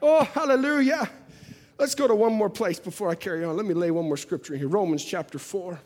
[0.03, 1.09] Oh, hallelujah.
[1.79, 3.57] Let's go to one more place before I carry on.
[3.57, 5.81] Let me lay one more scripture in here Romans chapter 4.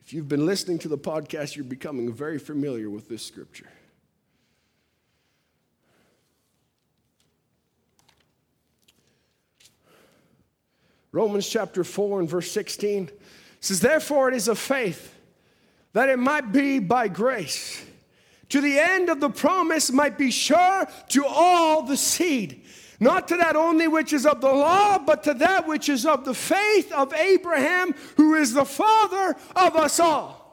[0.00, 3.68] If you've been listening to the podcast, you're becoming very familiar with this scripture.
[11.14, 13.08] Romans chapter 4 and verse 16
[13.60, 15.14] says, Therefore it is of faith
[15.92, 17.86] that it might be by grace,
[18.48, 22.64] to the end of the promise might be sure to all the seed,
[22.98, 26.24] not to that only which is of the law, but to that which is of
[26.24, 30.43] the faith of Abraham, who is the father of us all.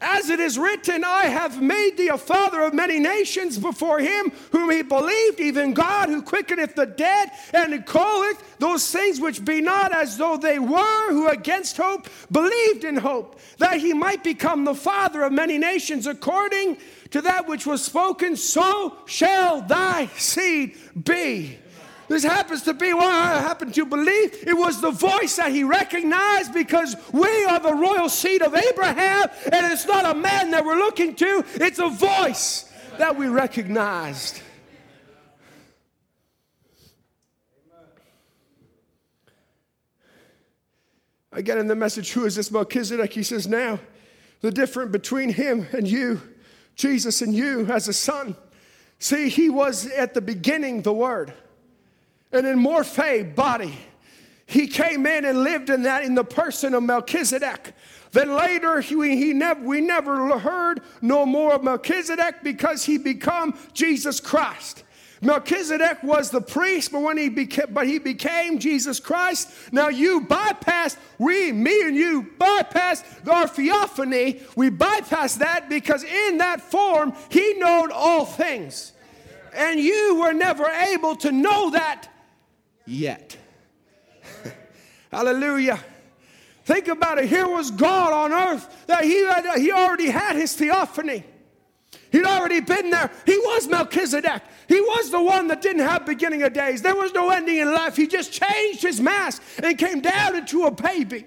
[0.00, 4.30] As it is written, I have made thee a father of many nations before him
[4.52, 9.60] whom he believed, even God who quickeneth the dead, and calleth those things which be
[9.60, 14.64] not as though they were, who against hope believed in hope, that he might become
[14.64, 16.78] the father of many nations, according
[17.10, 21.58] to that which was spoken, so shall thy seed be.
[22.08, 24.42] This happens to be what I happen to believe.
[24.46, 29.28] It was the voice that he recognized because we are the royal seed of Abraham,
[29.52, 34.40] and it's not a man that we're looking to, it's a voice that we recognized.
[41.30, 43.12] Again, in the message, who is this Melchizedek?
[43.12, 43.78] He says, Now,
[44.40, 46.22] the difference between him and you,
[46.74, 48.34] Jesus and you as a son.
[48.98, 51.34] See, he was at the beginning the Word
[52.32, 53.74] and in morphe body.
[54.46, 57.74] He came in and lived in that in the person of Melchizedek.
[58.12, 63.58] Then later, he, he never, we never heard no more of Melchizedek because he become
[63.74, 64.84] Jesus Christ.
[65.20, 69.50] Melchizedek was the priest, but when he became, but he became Jesus Christ.
[69.72, 74.40] Now you bypass, we, me and you bypass our theophany.
[74.54, 78.92] We bypass that because in that form he knowed all things.
[79.54, 82.08] And you were never able to know that
[82.88, 83.36] yet.
[85.12, 85.78] Hallelujah.
[86.64, 87.28] Think about it.
[87.28, 91.24] Here was God on earth that he, had, he already had his theophany.
[92.10, 93.10] He'd already been there.
[93.26, 94.42] He was Melchizedek.
[94.66, 96.82] He was the one that didn't have beginning of days.
[96.82, 97.96] There was no ending in life.
[97.96, 101.26] He just changed his mask and came down into a baby.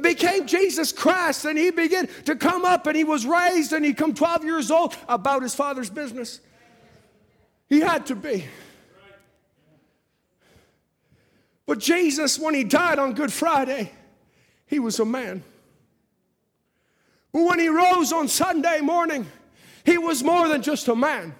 [0.00, 3.92] Became Jesus Christ, and he began to come up, and he was raised, and he
[3.92, 6.40] come 12 years old about his father's business.
[7.68, 8.46] He had to be.
[11.70, 13.92] But Jesus, when he died on Good Friday,
[14.66, 15.44] he was a man.
[17.32, 19.24] But when he rose on Sunday morning,
[19.84, 21.32] he was more than just a man.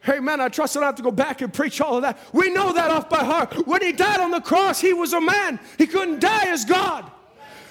[0.00, 2.18] Hey man, I trust I don't have to go back and preach all of that.
[2.32, 3.64] We know that off by heart.
[3.64, 5.60] When he died on the cross, he was a man.
[5.78, 7.08] He couldn't die as God.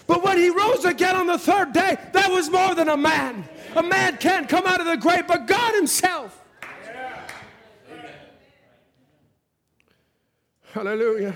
[0.07, 3.43] But when he rose again on the third day, that was more than a man.
[3.75, 6.40] A man can't come out of the grave, but God himself.
[10.73, 11.35] Hallelujah.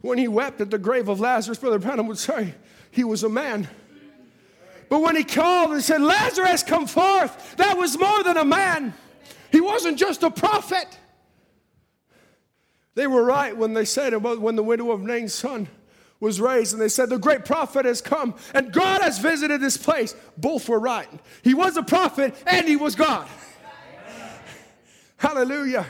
[0.00, 2.54] When he wept at the grave of Lazarus, Brother Branham would say
[2.90, 3.68] he was a man.
[4.88, 8.92] But when he called and said, Lazarus, come forth, that was more than a man.
[9.50, 10.98] He wasn't just a prophet.
[12.94, 15.68] They were right when they said about when the widow of Nain's son
[16.20, 19.76] was raised, and they said, The great prophet has come, and God has visited this
[19.76, 20.14] place.
[20.36, 21.08] Both were right.
[21.42, 23.26] He was a prophet, and he was God.
[25.16, 25.86] Hallelujah.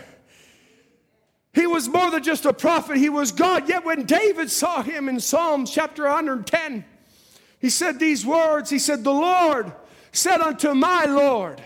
[1.55, 3.69] He was more than just a prophet, he was God.
[3.69, 6.85] Yet when David saw him in Psalms chapter 110,
[7.61, 9.73] he said these words He said, The Lord
[10.13, 11.63] said unto my Lord,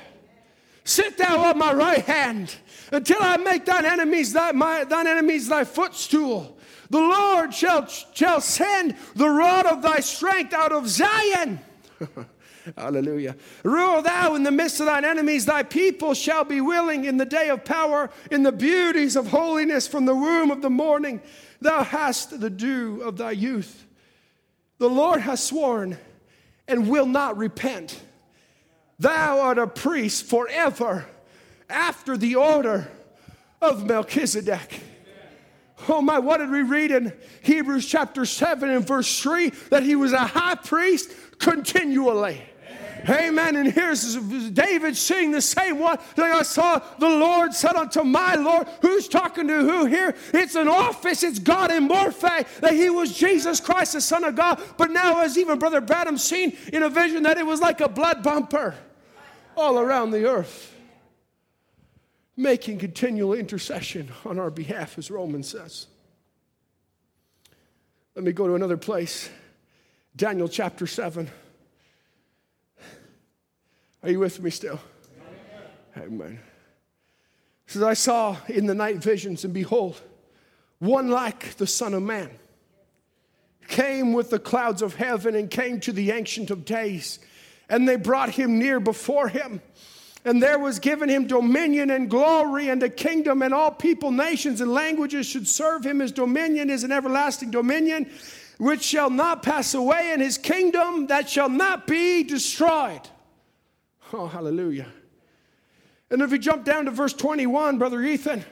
[0.85, 2.55] Sit thou on my right hand
[2.93, 6.57] until I make thine enemies thy, my, thine enemies thy footstool.
[6.91, 11.59] The Lord shall, shall send the rod of thy strength out of Zion.
[12.77, 13.37] Hallelujah.
[13.63, 17.25] Rule thou in the midst of thine enemies, thy people shall be willing in the
[17.25, 21.21] day of power, in the beauties of holiness from the womb of the morning.
[21.61, 23.85] Thou hast the dew of thy youth.
[24.79, 25.97] The Lord has sworn
[26.69, 28.01] and will not repent.
[28.99, 31.07] Thou art a priest forever
[31.69, 32.89] after the order
[33.61, 34.81] of Melchizedek.
[35.89, 37.13] Oh my, what did we read in
[37.43, 39.51] Hebrews chapter 7 and verse 3?
[39.71, 42.43] That he was a high priest continually.
[43.09, 43.57] Amen.
[43.57, 44.17] And here's
[44.51, 48.67] David seeing the same one that I saw the Lord said unto my Lord.
[48.83, 50.15] Who's talking to who here?
[50.35, 51.23] It's an office.
[51.23, 54.61] It's God in Morphe that he was Jesus Christ, the Son of God.
[54.77, 57.89] But now, as even Brother Branham seen in a vision, that it was like a
[57.89, 58.75] blood bumper
[59.57, 60.75] all around the earth,
[62.37, 65.87] making continual intercession on our behalf, as Romans says.
[68.15, 69.31] Let me go to another place
[70.17, 71.31] Daniel chapter 7.
[74.07, 74.79] Are you with me still?
[75.97, 76.39] Amen.
[77.67, 80.01] Says, I saw in the night visions, and behold,
[80.79, 82.31] one like the Son of Man
[83.67, 87.19] came with the clouds of heaven and came to the Ancient of Days.
[87.69, 89.61] And they brought him near before him.
[90.25, 94.61] And there was given him dominion and glory and a kingdom, and all people, nations,
[94.61, 95.99] and languages should serve him.
[95.99, 98.09] His dominion is an everlasting dominion
[98.59, 103.01] which shall not pass away, and his kingdom that shall not be destroyed.
[104.13, 104.87] Oh, hallelujah.
[106.11, 108.45] And if we jump down to verse 21, Brother Ethan,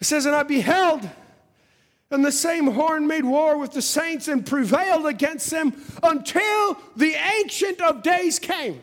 [0.00, 1.08] it says, And I beheld,
[2.10, 7.14] and the same horn made war with the saints and prevailed against them until the
[7.40, 8.80] Ancient of Days came.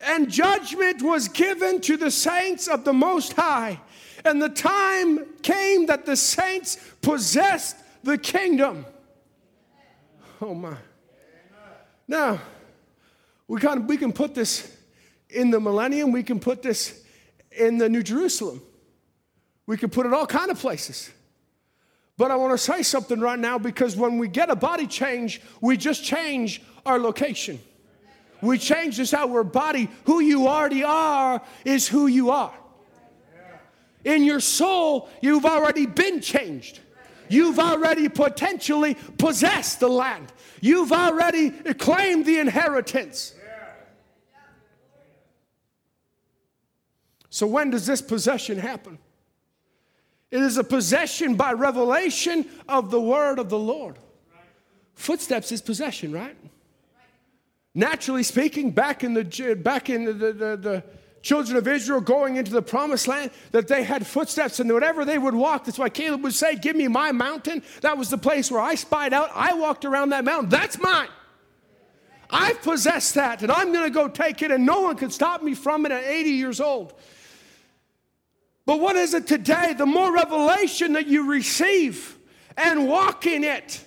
[0.00, 3.80] And judgment was given to the saints of the Most High.
[4.24, 8.84] And the time came that the saints possessed the kingdom.
[10.40, 10.76] Oh, my.
[12.08, 12.40] Now,
[13.48, 14.76] we, kind of, we can put this
[15.28, 17.02] in the millennium, we can put this
[17.50, 18.62] in the New Jerusalem.
[19.66, 21.10] We can put it all kind of places.
[22.16, 25.40] But I want to say something right now because when we get a body change,
[25.60, 27.58] we just change our location.
[28.40, 29.88] We change this our body.
[30.04, 32.52] Who you already are is who you are.
[34.04, 36.80] In your soul, you've already been changed.
[37.28, 40.30] You've already potentially possessed the land.
[40.64, 43.34] You've already claimed the inheritance.
[47.28, 48.96] So, when does this possession happen?
[50.30, 53.98] It is a possession by revelation of the word of the Lord.
[54.94, 56.36] Footsteps is possession, right?
[57.74, 60.84] Naturally speaking, back in the back in the, the, the, the
[61.24, 65.18] children of Israel going into the promised land, that they had footsteps and whatever they
[65.18, 65.64] would walk.
[65.64, 67.62] That's why Caleb would say, Give me my mountain.
[67.80, 69.30] That was the place where I spied out.
[69.34, 70.50] I walked around that mountain.
[70.50, 71.08] That's mine.
[72.30, 75.42] I've possessed that and I'm going to go take it, and no one can stop
[75.42, 76.92] me from it at 80 years old.
[78.66, 79.74] But what is it today?
[79.76, 82.18] The more revelation that you receive
[82.56, 83.82] and walk in it,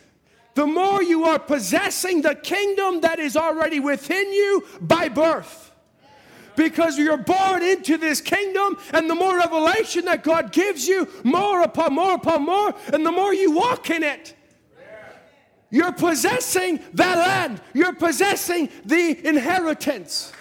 [0.55, 5.66] the more you are possessing the kingdom that is already within you by birth
[6.57, 11.61] because you're born into this kingdom, and the more revelation that God gives you, more
[11.61, 14.35] upon more upon more, and the more you walk in it.
[15.69, 17.61] You're possessing that land.
[17.73, 20.33] You're possessing the inheritance.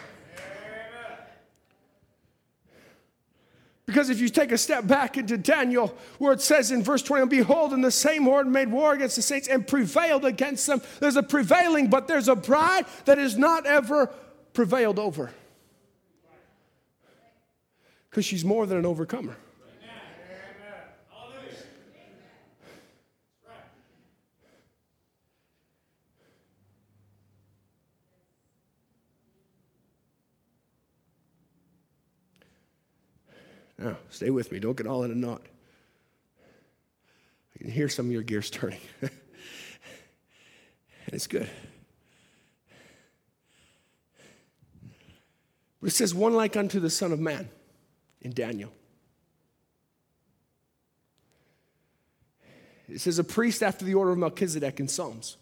[3.85, 7.27] Because if you take a step back into Daniel, where it says in verse 20,
[7.27, 10.81] Behold, and the same horde made war against the saints and prevailed against them.
[10.99, 14.13] There's a prevailing, but there's a bride that is not ever
[14.55, 15.31] prevailed over
[18.17, 19.37] because she's more than an overcomer.
[33.79, 34.61] Now, stay with me.
[34.61, 35.43] Don't get all in a knot.
[37.55, 38.81] I can hear some of your gears turning.
[39.03, 39.11] and
[41.09, 41.51] it's good.
[45.83, 47.51] But it says, one like unto the Son of Man
[48.27, 48.73] in Daniel.
[52.89, 55.37] It says, a priest after the order of Melchizedek in Psalms.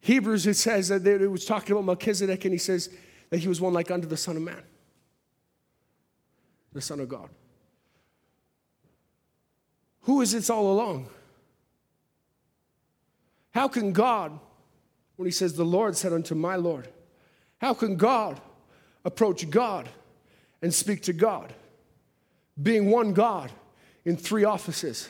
[0.00, 2.88] Hebrews, it says that it was talking about Melchizedek, and he says
[3.28, 4.62] that he was one like unto the Son of Man,
[6.72, 7.28] the Son of God.
[10.02, 11.06] Who is this all along?
[13.50, 14.38] How can God,
[15.16, 16.88] when he says, The Lord said unto my Lord,
[17.58, 18.40] how can God
[19.04, 19.86] approach God
[20.62, 21.52] and speak to God,
[22.60, 23.50] being one God
[24.04, 25.08] in three offices.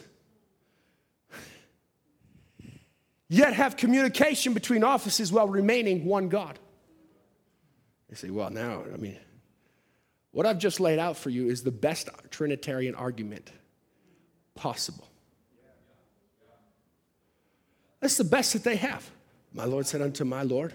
[3.28, 6.58] Yet have communication between offices while remaining one God.
[8.08, 9.16] You say, well, now, I mean,
[10.32, 13.52] what I've just laid out for you is the best Trinitarian argument
[14.54, 15.06] possible.
[18.00, 19.08] That's the best that they have.
[19.52, 20.74] My Lord said unto my Lord,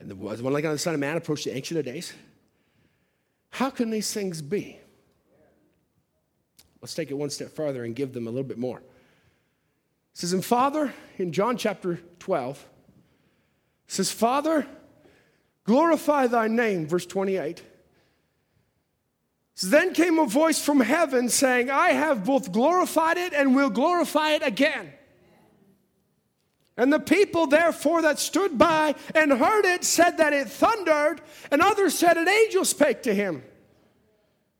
[0.00, 2.12] and the one like on the Son of Man approached the Ancient of Days.
[3.54, 4.80] How can these things be?
[6.82, 8.78] Let's take it one step further and give them a little bit more.
[8.78, 8.84] It
[10.14, 12.66] says, And Father, in John chapter 12,
[13.86, 14.66] says, Father,
[15.62, 17.62] glorify thy name, verse 28.
[19.54, 23.70] So then came a voice from heaven saying, I have both glorified it and will
[23.70, 24.92] glorify it again.
[26.76, 31.20] And the people, therefore, that stood by and heard it said that it thundered,
[31.50, 33.44] and others said an angel spake to him.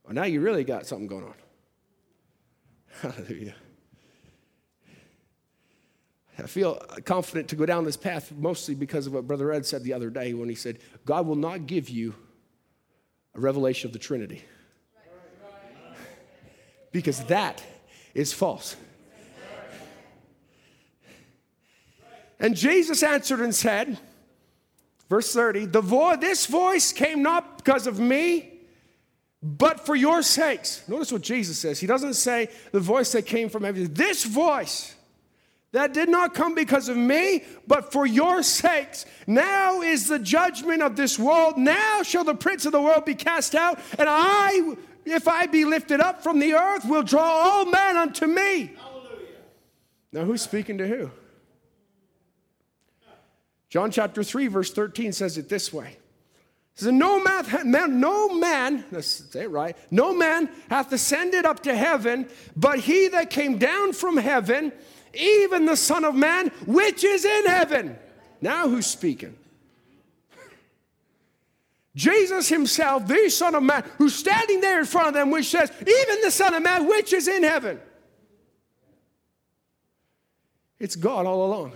[0.05, 1.33] Well, now you really got something going on.
[3.01, 3.55] Hallelujah.
[6.37, 9.83] I feel confident to go down this path mostly because of what Brother Ed said
[9.83, 12.13] the other day when he said, God will not give you
[13.33, 14.43] a revelation of the Trinity.
[16.91, 17.61] Because that
[18.13, 18.77] is false.
[22.39, 23.97] And Jesus answered and said,
[25.09, 28.51] verse 30, the vo- this voice came not because of me,
[29.41, 30.87] but for your sakes.
[30.87, 31.79] Notice what Jesus says.
[31.79, 33.93] He doesn't say the voice that came from heaven.
[33.93, 34.95] This voice
[35.71, 39.05] that did not come because of me, but for your sakes.
[39.27, 41.57] Now is the judgment of this world.
[41.57, 44.75] Now shall the prince of the world be cast out, and I,
[45.05, 48.71] if I be lifted up from the earth, will draw all men unto me.
[48.77, 49.27] Hallelujah.
[50.13, 51.11] Now, who's speaking to who?
[53.75, 55.97] John chapter 3, verse 13 says it this way.
[56.75, 61.75] Says, no man, no man, let's say it right, no man hath ascended up to
[61.75, 64.71] heaven, but he that came down from heaven,
[65.13, 67.97] even the Son of Man, which is in heaven.
[68.39, 69.35] Now who's speaking?
[71.97, 75.69] Jesus himself, the Son of Man, who's standing there in front of them, which says,
[75.81, 77.81] even the Son of Man, which is in heaven.
[80.79, 81.73] It's God all along.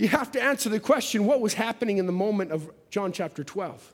[0.00, 3.44] You have to answer the question what was happening in the moment of John chapter
[3.44, 3.92] 12?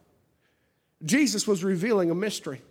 [1.04, 2.62] Jesus was revealing a mystery.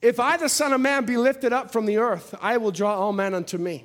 [0.00, 2.94] If I, the Son of Man, be lifted up from the earth, I will draw
[2.94, 3.84] all men unto me.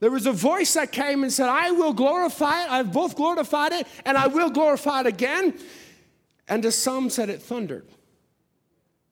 [0.00, 2.68] There was a voice that came and said, I will glorify it.
[2.68, 5.56] I've both glorified it and I will glorify it again.
[6.48, 7.86] And to some said it thundered.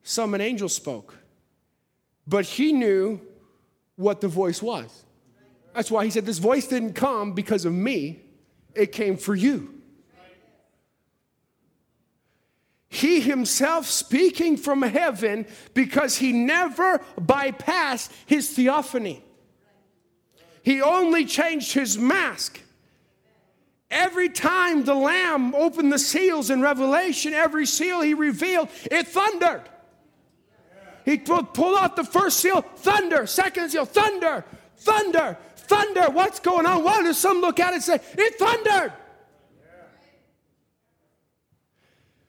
[0.03, 1.17] Some an angel spoke.
[2.27, 3.21] But he knew
[3.95, 5.05] what the voice was.
[5.77, 8.23] That's why he said, This voice didn't come because of me,
[8.75, 9.75] it came for you.
[12.89, 19.23] He himself speaking from heaven because he never bypassed his theophany.
[20.63, 22.59] He only changed his mask.
[23.91, 29.69] Every time the Lamb opened the seals in Revelation, every seal he revealed, it thundered.
[31.05, 33.27] He pulled out the first seal, thunder.
[33.27, 34.43] Second seal, thunder,
[34.79, 35.37] thunder
[35.69, 36.11] thunder.
[36.11, 36.85] What's going on?
[36.85, 38.93] Why does some look at it and say, it thundered?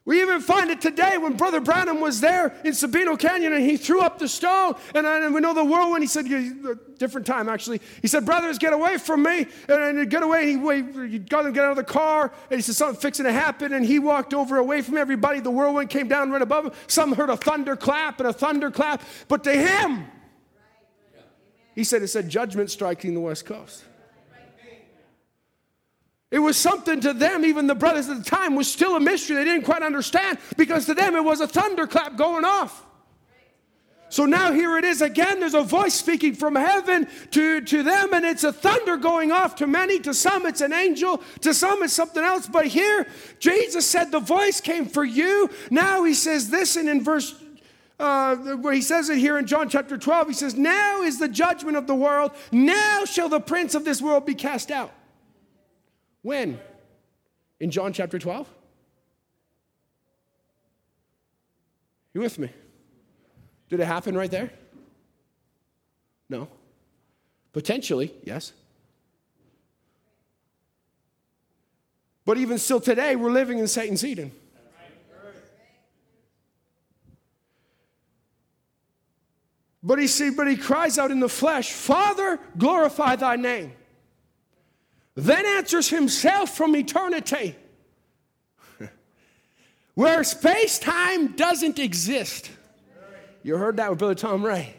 [0.07, 3.75] We even find it today when Brother Branham was there in Sabino Canyon and he
[3.75, 4.75] threw up the stone.
[4.95, 7.81] And, and we know the whirlwind, he said, a different time actually.
[8.01, 9.47] He said, Brothers, get away from me.
[9.67, 10.53] And, and get away.
[10.53, 12.31] And he, he got him get out of the car.
[12.49, 13.73] And he said, Something fixing to happen.
[13.73, 15.41] And he walked over away from everybody.
[15.41, 16.71] The whirlwind came down right above him.
[16.87, 19.03] Some heard a thunder clap and a thunder clap.
[19.27, 20.05] But to him,
[21.77, 23.83] he said it said judgment striking the West Coast.
[26.31, 29.35] It was something to them, even the brothers at the time, was still a mystery.
[29.35, 32.83] They didn't quite understand because to them it was a thunderclap going off.
[34.09, 35.39] So now here it is again.
[35.39, 39.57] There's a voice speaking from heaven to, to them, and it's a thunder going off
[39.57, 39.99] to many.
[39.99, 41.21] To some, it's an angel.
[41.41, 42.47] To some, it's something else.
[42.47, 43.05] But here,
[43.37, 45.51] Jesus said the voice came for you.
[45.69, 47.35] Now he says this, and in verse
[47.99, 51.27] uh, where he says it here in John chapter 12, he says, Now is the
[51.27, 52.31] judgment of the world.
[52.51, 54.93] Now shall the prince of this world be cast out.
[56.21, 56.59] When?
[57.59, 58.47] In John chapter 12?
[62.13, 62.49] You with me?
[63.69, 64.51] Did it happen right there?
[66.29, 66.47] No.
[67.53, 68.53] Potentially, yes.
[72.25, 74.31] But even still today, we're living in Satan's Eden.
[79.87, 83.71] But he see, but he cries out in the flesh, Father, glorify thy name.
[85.15, 87.55] Then answers himself from eternity.
[89.95, 92.51] Where space time doesn't exist.
[93.43, 94.75] You heard that with Brother Tom Ray.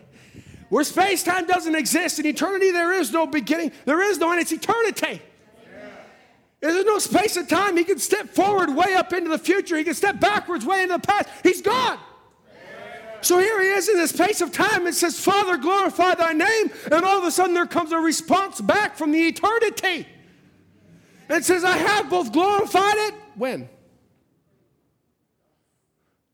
[0.68, 4.42] Where space time doesn't exist, in eternity there is no beginning, there is no end,
[4.42, 5.22] it's eternity.
[6.60, 7.78] There's no space and time.
[7.78, 10.96] He can step forward way up into the future, he can step backwards way into
[10.96, 11.30] the past.
[11.42, 11.98] He's gone.
[13.20, 14.86] So here he is in this space of time.
[14.86, 16.70] It says, Father, glorify thy name.
[16.90, 20.06] And all of a sudden there comes a response back from the eternity.
[21.28, 23.68] And it says, I have both glorified it, When?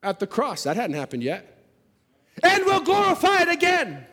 [0.03, 0.65] At the cross.
[0.65, 1.51] That hadn't happened yet.
[2.43, 4.07] And we'll glorify it again.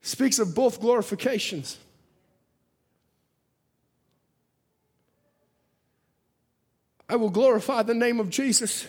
[0.00, 1.78] Speaks of both glorifications.
[7.14, 8.88] I will glorify the name of Jesus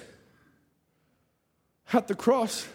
[1.93, 2.67] at the cross,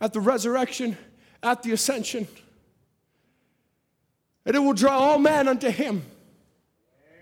[0.00, 0.96] at the resurrection,
[1.42, 2.26] at the ascension.
[4.46, 6.00] And it will draw all men unto him.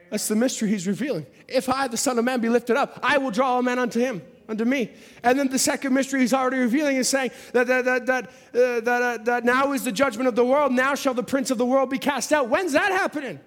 [0.09, 1.27] That's the mystery he's revealing.
[1.49, 3.99] If I, the Son of Man, be lifted up, I will draw all men unto
[3.99, 4.93] him, unto me.
[5.25, 8.81] And then the second mystery he's already revealing is saying that, that, that, that, uh,
[8.83, 10.71] that, uh, that now is the judgment of the world.
[10.71, 12.49] Now shall the prince of the world be cast out.
[12.49, 13.41] When's that happening?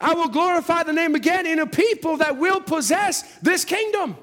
[0.00, 4.16] I will glorify the name again in a people that will possess this kingdom.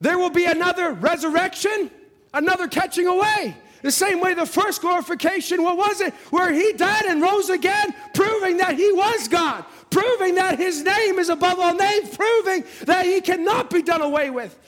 [0.00, 1.90] There will be another resurrection,
[2.34, 3.56] another catching away.
[3.82, 6.12] The same way the first glorification, what was it?
[6.30, 11.18] Where he died and rose again, proving that he was God, proving that his name
[11.18, 14.58] is above all names, proving that he cannot be done away with,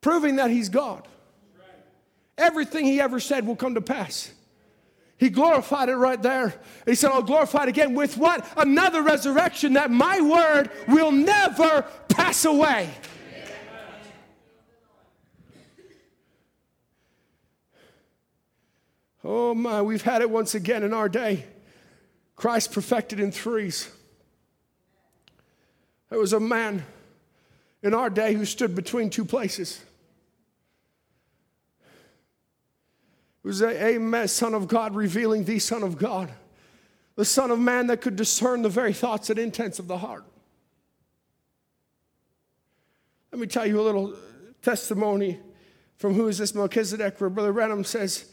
[0.00, 1.08] proving that he's God.
[2.36, 4.33] Everything he ever said will come to pass.
[5.24, 6.52] He glorified it right there.
[6.84, 8.46] He said, I'll glorify it again with what?
[8.58, 12.90] Another resurrection that my word will never pass away.
[19.24, 21.46] Oh my, we've had it once again in our day.
[22.36, 23.90] Christ perfected in threes.
[26.10, 26.84] There was a man
[27.82, 29.80] in our day who stood between two places.
[33.44, 36.32] It was a, a Son of God revealing the Son of God,
[37.14, 40.24] the Son of Man that could discern the very thoughts and intents of the heart.
[43.30, 44.16] Let me tell you a little
[44.62, 45.40] testimony
[45.98, 48.32] from who is this Melchizedek, where Brother Branham says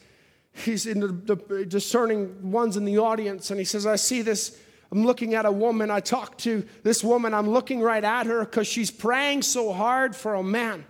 [0.54, 4.58] he's in the, the discerning ones in the audience, and he says, I see this.
[4.92, 5.92] I'm looking at a woman.
[5.92, 7.34] I talk to this woman.
[7.34, 10.86] I'm looking right at her because she's praying so hard for a man.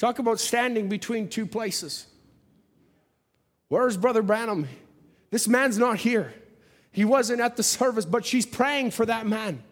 [0.00, 2.06] Talk about standing between two places.
[3.68, 4.66] Where's Brother Branham?
[5.30, 6.32] This man's not here.
[6.90, 9.62] He wasn't at the service, but she's praying for that man.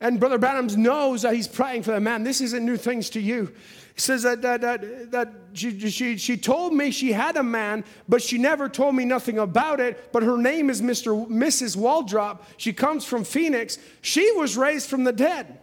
[0.00, 2.22] And Brother Branham knows that he's praying for that man.
[2.22, 3.52] This isn't new things to you.
[3.96, 7.84] He says that, that, that, that she, she, she told me she had a man,
[8.08, 10.12] but she never told me nothing about it.
[10.12, 11.26] But her name is Mr.
[11.28, 11.76] Mrs.
[11.76, 12.42] Waldrop.
[12.56, 13.78] She comes from Phoenix.
[14.00, 15.58] She was raised from the dead.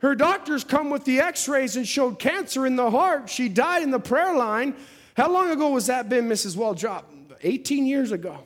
[0.00, 3.28] Her doctors come with the x rays and showed cancer in the heart.
[3.28, 4.74] She died in the prayer line.
[5.16, 6.56] How long ago was that been, Mrs.
[6.56, 7.04] Waldrop?
[7.42, 8.38] 18 years ago.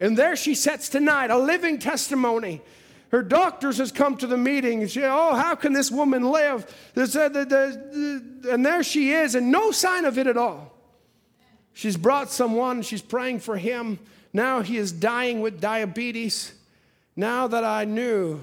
[0.00, 2.62] And there she sits tonight, a living testimony.
[3.10, 4.82] Her doctors has come to the meeting.
[4.82, 6.66] And she, oh, how can this woman live?
[6.96, 10.72] And there she is, and no sign of it at all.
[11.72, 13.98] She's brought someone, she's praying for him.
[14.32, 16.52] Now he is dying with diabetes.
[17.16, 18.40] Now that I knew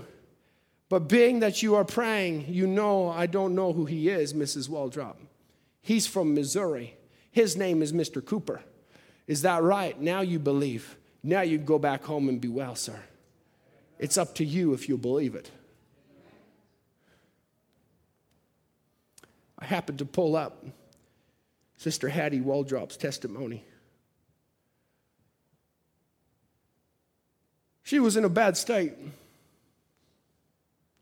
[0.92, 4.68] but being that you are praying, you know I don't know who he is, Mrs.
[4.68, 5.16] Waldrop.
[5.82, 6.98] He's from Missouri.
[7.32, 8.24] His name is Mr.
[8.24, 8.62] Cooper.
[9.26, 9.98] Is that right?
[10.02, 10.98] Now you believe.
[11.24, 13.00] Now you go back home and be well, sir.
[14.00, 15.50] It's up to you if you believe it.
[19.60, 20.66] I happened to pull up
[21.78, 23.64] Sister Hattie Waldrop's testimony.
[27.82, 28.92] She was in a bad state.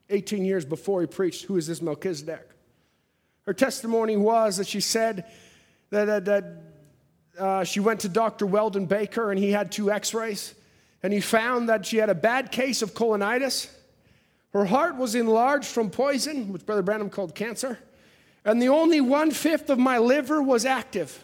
[0.10, 2.48] 18 years before he preached, Who is this Melchizedek?
[3.46, 5.26] Her testimony was that she said
[5.90, 6.46] that, that,
[7.38, 8.46] uh, she went to Dr.
[8.46, 10.54] Weldon Baker and he had two x rays
[11.02, 13.70] and he found that she had a bad case of colonitis.
[14.54, 17.80] Her heart was enlarged from poison, which Brother Branham called cancer,
[18.44, 21.24] and the only one fifth of my liver was active.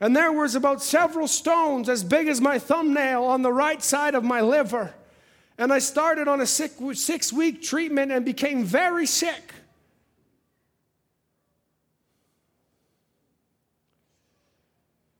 [0.00, 4.14] And there was about several stones as big as my thumbnail on the right side
[4.14, 4.94] of my liver.
[5.56, 9.54] And I started on a six, six week treatment and became very sick.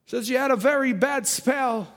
[0.07, 1.91] Says you had a very bad spell.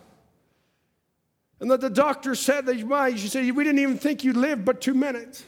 [1.60, 3.18] And that the doctor said that you might.
[3.18, 5.44] She said, We didn't even think you'd live but two minutes.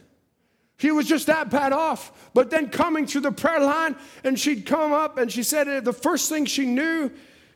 [0.77, 2.31] He was just that bad off.
[2.35, 5.93] But then coming to the prayer line, and she'd come up and she said the
[5.93, 7.11] first thing she knew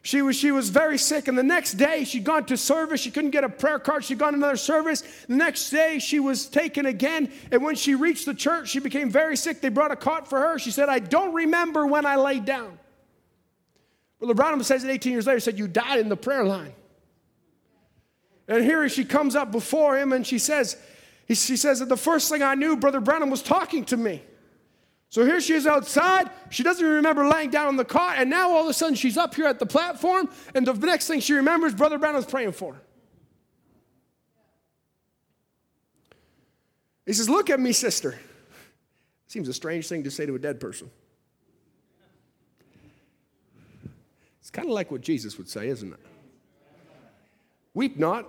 [0.04, 3.00] she was, she was very sick, and the next day she'd gone to service.
[3.00, 4.04] She couldn't get a prayer card.
[4.04, 5.02] She'd gone another service.
[5.26, 9.08] The next day she was taken again, and when she reached the church, she became
[9.08, 9.62] very sick.
[9.62, 10.58] They brought a cot for her.
[10.58, 12.78] She said, I don't remember when I laid down.
[14.20, 16.74] Well, LeBron says it 18 years later, said, You died in the prayer line.
[18.46, 20.76] And here she comes up before him and she says,
[21.26, 24.22] He, she says that the first thing I knew, Brother Branham was talking to me.
[25.14, 26.28] So here she is outside.
[26.50, 28.16] She doesn't remember laying down on the cot.
[28.18, 30.28] And now all of a sudden she's up here at the platform.
[30.56, 32.80] And the next thing she remembers, Brother Branham's praying for her.
[37.06, 38.18] He says, Look at me, sister.
[39.28, 40.90] Seems a strange thing to say to a dead person.
[44.40, 46.00] It's kind of like what Jesus would say, isn't it?
[47.72, 48.26] Weep not.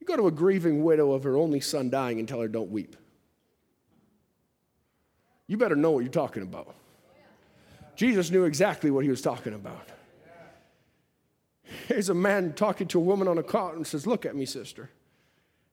[0.00, 2.72] You go to a grieving widow of her only son dying and tell her, Don't
[2.72, 2.96] weep.
[5.50, 6.72] You better know what you're talking about.
[7.96, 9.88] Jesus knew exactly what he was talking about.
[11.88, 14.46] Here's a man talking to a woman on a cot and says, Look at me,
[14.46, 14.90] sister.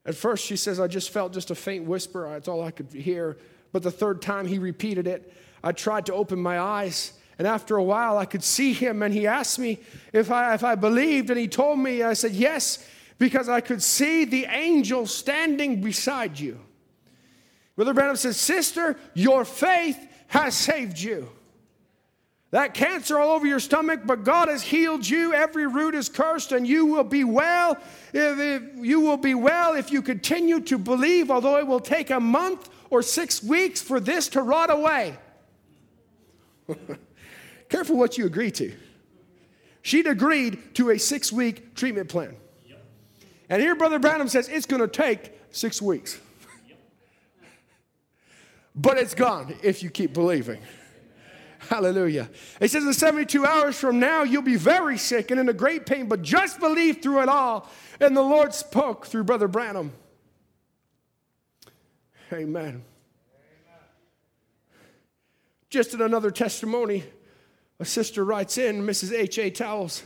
[0.04, 2.28] At first, she says, I just felt just a faint whisper.
[2.28, 3.36] That's all I could hear.
[3.70, 7.12] But the third time he repeated it, I tried to open my eyes.
[7.38, 9.00] And after a while, I could see him.
[9.04, 9.78] And he asked me
[10.12, 11.30] if I, if I believed.
[11.30, 12.84] And he told me, I said, Yes,
[13.16, 16.58] because I could see the angel standing beside you.
[17.78, 21.30] Brother Branham says, Sister, your faith has saved you.
[22.50, 25.32] That cancer all over your stomach, but God has healed you.
[25.32, 27.78] Every root is cursed, and you will be well.
[28.12, 32.10] If, if, you will be well if you continue to believe, although it will take
[32.10, 35.16] a month or six weeks for this to rot away.
[37.68, 38.74] Careful what you agree to.
[39.82, 42.34] She'd agreed to a six week treatment plan.
[43.48, 46.18] And here, Brother Branham says it's going to take six weeks.
[48.78, 50.60] But it's gone if you keep believing.
[51.58, 52.30] Hallelujah.
[52.60, 55.84] It says in 72 hours from now, you'll be very sick and in a great
[55.84, 57.68] pain, but just believe through it all.
[58.00, 59.92] And the Lord spoke through Brother Branham.
[62.32, 62.40] Amen.
[62.40, 62.84] Amen.
[65.68, 67.02] Just in another testimony,
[67.80, 69.12] a sister writes in, Mrs.
[69.12, 69.50] H.A.
[69.50, 70.04] Towels,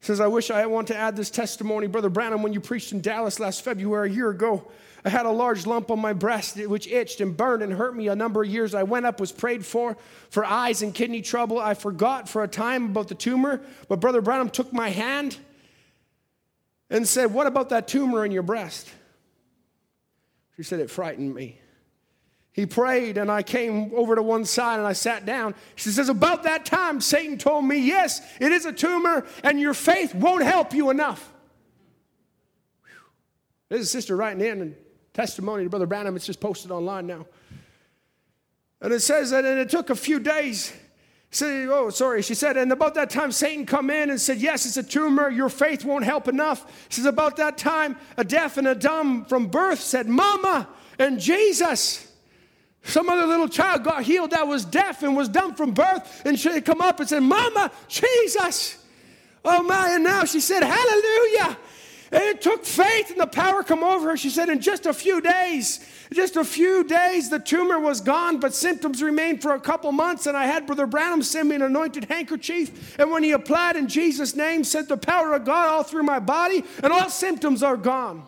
[0.00, 1.86] says, I wish I had want to add this testimony.
[1.86, 4.70] Brother Branham, when you preached in Dallas last February, a year ago,
[5.04, 8.08] I had a large lump on my breast which itched and burned and hurt me
[8.08, 8.74] a number of years.
[8.74, 9.98] I went up, was prayed for,
[10.30, 11.58] for eyes and kidney trouble.
[11.58, 15.36] I forgot for a time about the tumor, but Brother Branham took my hand
[16.88, 18.90] and said, What about that tumor in your breast?
[20.56, 21.60] She said, It frightened me.
[22.52, 25.54] He prayed, and I came over to one side and I sat down.
[25.74, 29.74] She says, About that time, Satan told me, Yes, it is a tumor, and your
[29.74, 31.30] faith won't help you enough.
[33.68, 34.76] There's a sister writing in and
[35.14, 36.16] testimony to Brother Branham.
[36.16, 37.24] It's just posted online now.
[38.82, 40.72] And it says that, and it took a few days.
[41.30, 42.20] Say, oh, sorry.
[42.22, 45.30] She said, and about that time, Satan come in and said, yes, it's a tumor.
[45.30, 46.86] Your faith won't help enough.
[46.90, 51.18] She says, about that time, a deaf and a dumb from birth said, Mama and
[51.18, 52.12] Jesus.
[52.82, 56.38] Some other little child got healed that was deaf and was dumb from birth, and
[56.38, 58.84] she come up and said, Mama, Jesus.
[59.44, 61.56] Oh my, and now she said, Hallelujah.
[62.14, 64.16] And it took faith and the power come over her.
[64.16, 68.38] She said, in just a few days, just a few days, the tumor was gone,
[68.38, 70.26] but symptoms remained for a couple months.
[70.26, 72.96] And I had Brother Branham send me an anointed handkerchief.
[73.00, 76.20] And when he applied in Jesus' name, sent the power of God all through my
[76.20, 78.22] body, and all symptoms are gone.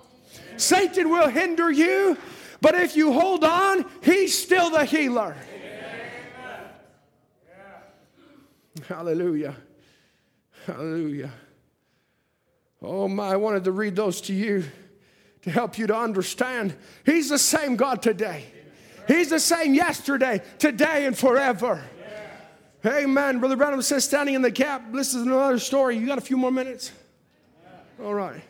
[0.57, 2.19] Satan will hinder you,
[2.61, 5.37] but if you hold on, he's still the healer.
[8.89, 9.55] Hallelujah.
[10.67, 11.31] Hallelujah.
[12.87, 14.65] Oh my, I wanted to read those to you
[15.43, 16.77] to help you to understand.
[17.05, 18.45] He's the same God today.
[19.09, 21.83] He's the same yesterday, today, and forever.
[22.85, 23.41] Amen.
[23.41, 24.93] Brother Branham says, standing in the gap.
[24.93, 25.97] This is another story.
[25.97, 26.93] You got a few more minutes?
[28.01, 28.41] All right.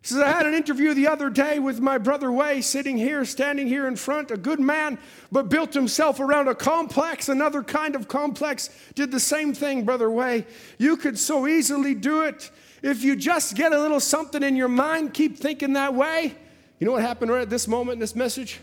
[0.00, 3.26] He says, I had an interview the other day with my brother Way, sitting here,
[3.26, 4.98] standing here in front, a good man,
[5.30, 8.70] but built himself around a complex, another kind of complex.
[8.94, 10.46] Did the same thing, Brother Way.
[10.78, 12.50] You could so easily do it.
[12.82, 16.34] If you just get a little something in your mind, keep thinking that way.
[16.78, 18.60] You know what happened right at this moment in this message?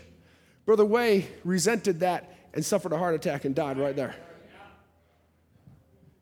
[0.66, 4.14] Brother Way resented that and suffered a heart attack and died right there.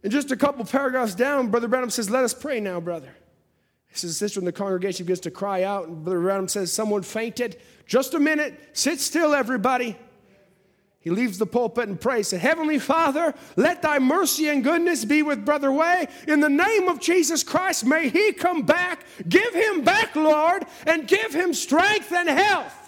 [0.03, 3.15] And just a couple paragraphs down, Brother Branham says, Let us pray now, brother.
[3.87, 7.03] He says, Sister in the congregation begins to cry out, and Brother Branham says, Someone
[7.03, 7.61] fainted.
[7.87, 8.59] Just a minute.
[8.73, 9.97] Sit still, everybody.
[11.03, 12.29] He leaves the pulpit and prays.
[12.29, 16.07] Said, Heavenly Father, let thy mercy and goodness be with Brother Way.
[16.29, 19.05] In the name of Jesus Christ, may he come back.
[19.29, 22.79] Give him back, Lord, and give him strength and health.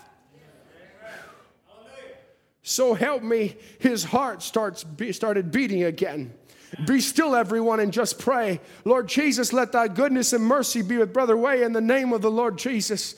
[2.63, 6.33] So help me, his heart starts, started beating again.
[6.87, 8.61] Be still, everyone, and just pray.
[8.85, 12.23] Lord Jesus, let thy goodness and mercy be with Brother Way in the name of
[12.23, 13.17] the Lord Jesus.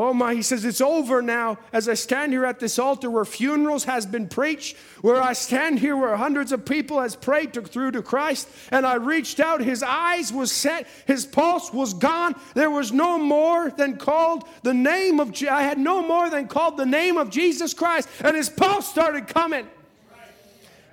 [0.00, 3.24] Oh my, he says, it's over now as I stand here at this altar where
[3.24, 7.62] funerals has been preached, where I stand here where hundreds of people has prayed to,
[7.62, 12.36] through to Christ, and I reached out, his eyes was set, his pulse was gone.
[12.54, 16.76] There was no more than called the name of, I had no more than called
[16.76, 19.66] the name of Jesus Christ, and his pulse started coming.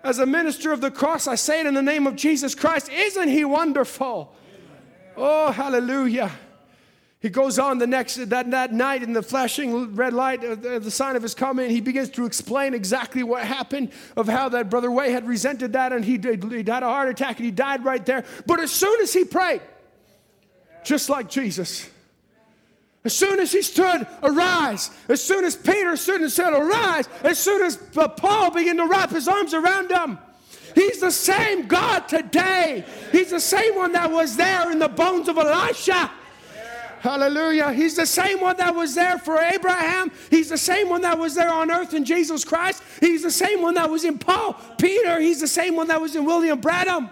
[0.04, 2.90] As a minister of the cross, I say it in the name of Jesus Christ.
[2.90, 4.36] Isn't he wonderful?
[5.16, 6.32] Oh, hallelujah.
[7.26, 10.78] He goes on the next that, that night in the flashing red light, uh, the,
[10.78, 11.72] the sign of his coming.
[11.72, 15.92] He begins to explain exactly what happened of how that brother Way had resented that,
[15.92, 18.26] and he did, he had a heart attack and he died right there.
[18.46, 19.64] But as soon as he prayed,
[20.84, 21.90] just like Jesus,
[23.04, 24.92] as soon as he stood, arise.
[25.10, 27.10] As soon as Peter stood and said, arise.
[27.24, 30.20] As soon as uh, Paul began to wrap his arms around him.
[30.76, 32.86] He's the same God today.
[33.12, 36.12] He's the same one that was there in the bones of Elisha.
[37.06, 37.72] Hallelujah.
[37.72, 40.12] He's the same one that was there for Abraham.
[40.32, 42.82] He's the same one that was there on earth in Jesus Christ.
[43.00, 45.20] He's the same one that was in Paul, Peter.
[45.20, 47.12] He's the same one that was in William Branham.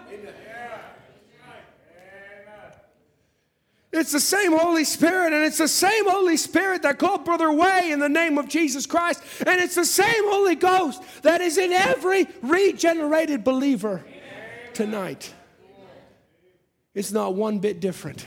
[3.92, 7.92] It's the same Holy Spirit, and it's the same Holy Spirit that called Brother Way
[7.92, 9.22] in the name of Jesus Christ.
[9.46, 14.04] And it's the same Holy Ghost that is in every regenerated believer
[14.72, 15.32] tonight.
[16.94, 18.26] It's not one bit different.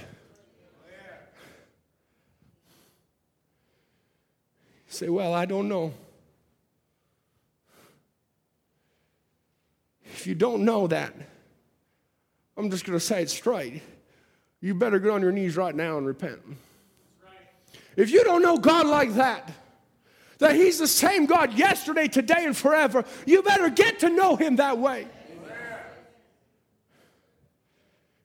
[4.97, 5.93] Say, Well, I don't know.
[10.05, 11.13] If you don't know that,
[12.57, 13.83] I'm just going to say it straight.
[14.61, 16.39] You better get on your knees right now and repent.
[17.95, 19.51] If you don't know God like that,
[20.39, 24.55] that He's the same God yesterday, today, and forever, you better get to know Him
[24.55, 25.07] that way.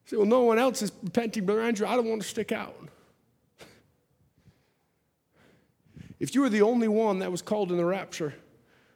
[0.06, 1.86] Say, well, no one else is repenting, Brother Andrew.
[1.86, 2.76] I don't want to stick out.
[6.22, 8.32] If you were the only one that was called in the rapture,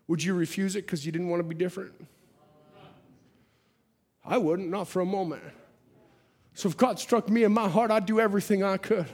[0.06, 1.92] would you refuse it because you didn't want to be different?
[4.24, 5.42] I wouldn't, not for a moment.
[6.54, 9.06] So if God struck me in my heart, I'd do everything I could.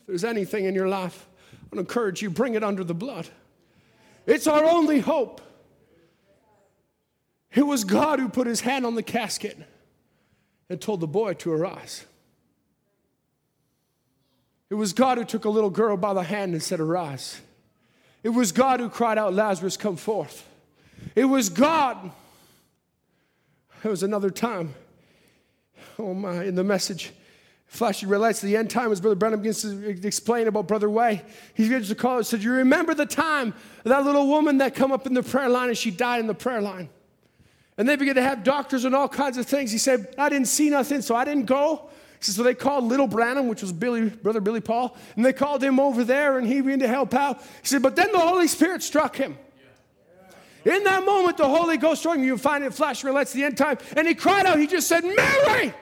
[0.00, 3.28] If there's anything in your life, I would encourage you, bring it under the blood.
[4.26, 5.40] It's our only hope.
[7.52, 9.58] It was God who put his hand on the casket
[10.68, 12.06] and told the boy to arise.
[14.70, 17.40] It was God who took a little girl by the hand and said, Arise.
[18.22, 20.48] It was God who cried out, Lazarus, come forth.
[21.14, 22.10] It was God.
[23.82, 24.74] There was another time,
[25.98, 27.12] oh my, in the message,
[27.66, 31.22] flashing red lights, the end time, as Brother Branham begins to explain about Brother Way,
[31.54, 33.54] he begins to call and said, You remember the time
[33.84, 36.34] that little woman that come up in the prayer line and she died in the
[36.34, 36.88] prayer line?
[37.78, 39.72] And they began to have doctors and all kinds of things.
[39.72, 41.88] He said, I didn't see nothing, so I didn't go.
[42.18, 45.62] He so they called Little Branham, which was Billy, Brother Billy Paul, and they called
[45.62, 47.40] him over there and he began to help out.
[47.62, 49.36] He said, but then the Holy Spirit struck him.
[50.64, 52.22] In that moment, the Holy Ghost struck him.
[52.22, 53.78] You find it flash lights the end time.
[53.96, 55.74] And he cried out, he just said, Mary!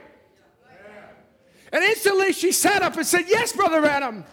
[1.73, 4.25] And instantly she sat up and said, Yes, Brother Adam.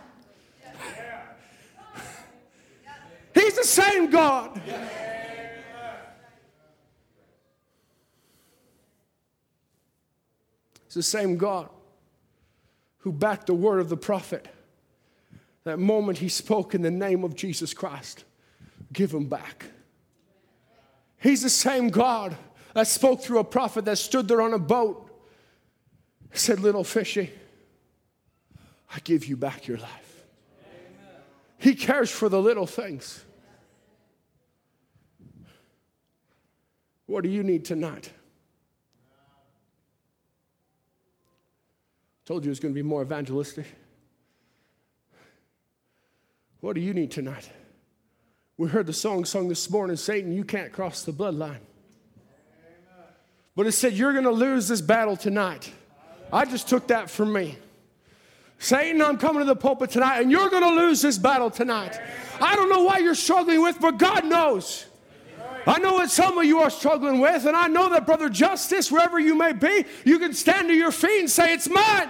[3.34, 4.60] He's the same God.
[10.98, 11.70] The same God
[12.98, 14.48] who backed the word of the prophet.
[15.64, 18.26] That moment he spoke in the name of Jesus Christ,
[18.92, 19.68] give him back.
[21.20, 22.36] He's the same God
[22.74, 25.10] that spoke through a prophet that stood there on a boat,
[26.34, 27.32] said, Little fishy,
[28.94, 30.26] I give you back your life.
[31.58, 33.24] He cares for the little things.
[37.06, 38.12] What do you need tonight?
[42.28, 43.66] Told you it was going to be more evangelistic.
[46.60, 47.50] What do you need tonight?
[48.58, 51.62] We heard the song sung this morning Satan, you can't cross the bloodline.
[53.56, 55.72] But it said, You're going to lose this battle tonight.
[56.34, 57.58] I just took that from me.
[58.60, 61.98] Satan, I'm coming to the pulpit tonight, and you're going to lose this battle tonight.
[62.42, 64.86] I don't know why you're struggling with, but God knows.
[65.68, 68.90] I know what some of you are struggling with, and I know that, Brother Justice,
[68.90, 72.10] wherever you may be, you can stand to your feet and say, It's mine.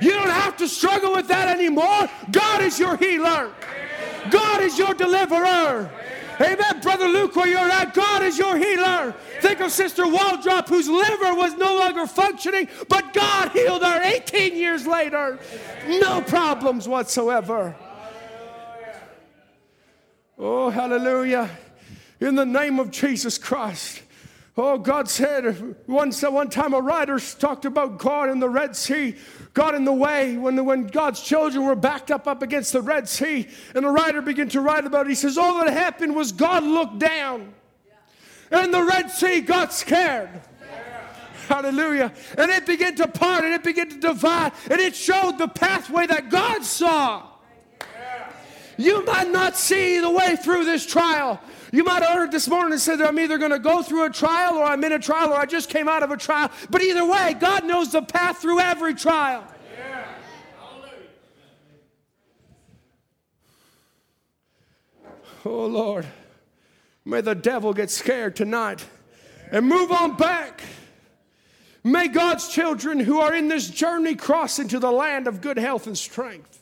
[0.00, 2.08] You don't have to struggle with that anymore.
[2.30, 3.52] God is your healer,
[4.30, 5.90] God is your deliverer.
[6.40, 6.80] Amen.
[6.80, 9.14] Brother Luke, where you're at, God is your healer.
[9.40, 14.56] Think of Sister Waldrop, whose liver was no longer functioning, but God healed her 18
[14.56, 15.38] years later.
[15.86, 17.76] No problems whatsoever.
[20.44, 21.48] Oh, hallelujah.
[22.18, 24.02] In the name of Jesus Christ,
[24.56, 29.14] Oh, God said once one time a writer talked about God in the Red Sea,
[29.54, 33.08] God in the way, when, when God's children were backed up up against the Red
[33.08, 33.48] Sea.
[33.74, 35.10] And the writer began to write about it.
[35.10, 37.54] He says, All that happened was God looked down.
[38.50, 40.28] And the Red Sea got scared.
[41.48, 42.12] Hallelujah.
[42.36, 44.52] And it began to part and it began to divide.
[44.70, 47.31] And it showed the pathway that God saw.
[48.82, 51.40] You might not see the way through this trial.
[51.72, 54.06] You might have heard this morning and said that I'm either going to go through
[54.06, 56.50] a trial or I'm in a trial or I just came out of a trial.
[56.68, 59.44] But either way, God knows the path through every trial.
[65.44, 66.06] Oh Lord,
[67.04, 68.84] may the devil get scared tonight
[69.50, 70.62] and move on back.
[71.84, 75.86] May God's children who are in this journey cross into the land of good health
[75.86, 76.61] and strength.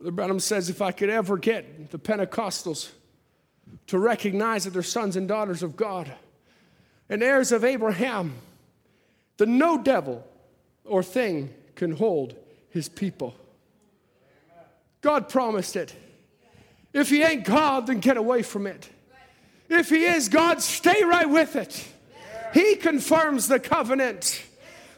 [0.00, 2.88] Brother Branham says if I could ever get the Pentecostals
[3.88, 6.10] to recognize that they're sons and daughters of God
[7.10, 8.32] and heirs of Abraham,
[9.36, 10.26] then no devil
[10.86, 12.34] or thing can hold
[12.70, 13.34] his people.
[15.02, 15.94] God promised it.
[16.94, 18.88] If he ain't God, then get away from it.
[19.68, 21.86] If he is God, stay right with it.
[22.54, 24.42] He confirms the covenant.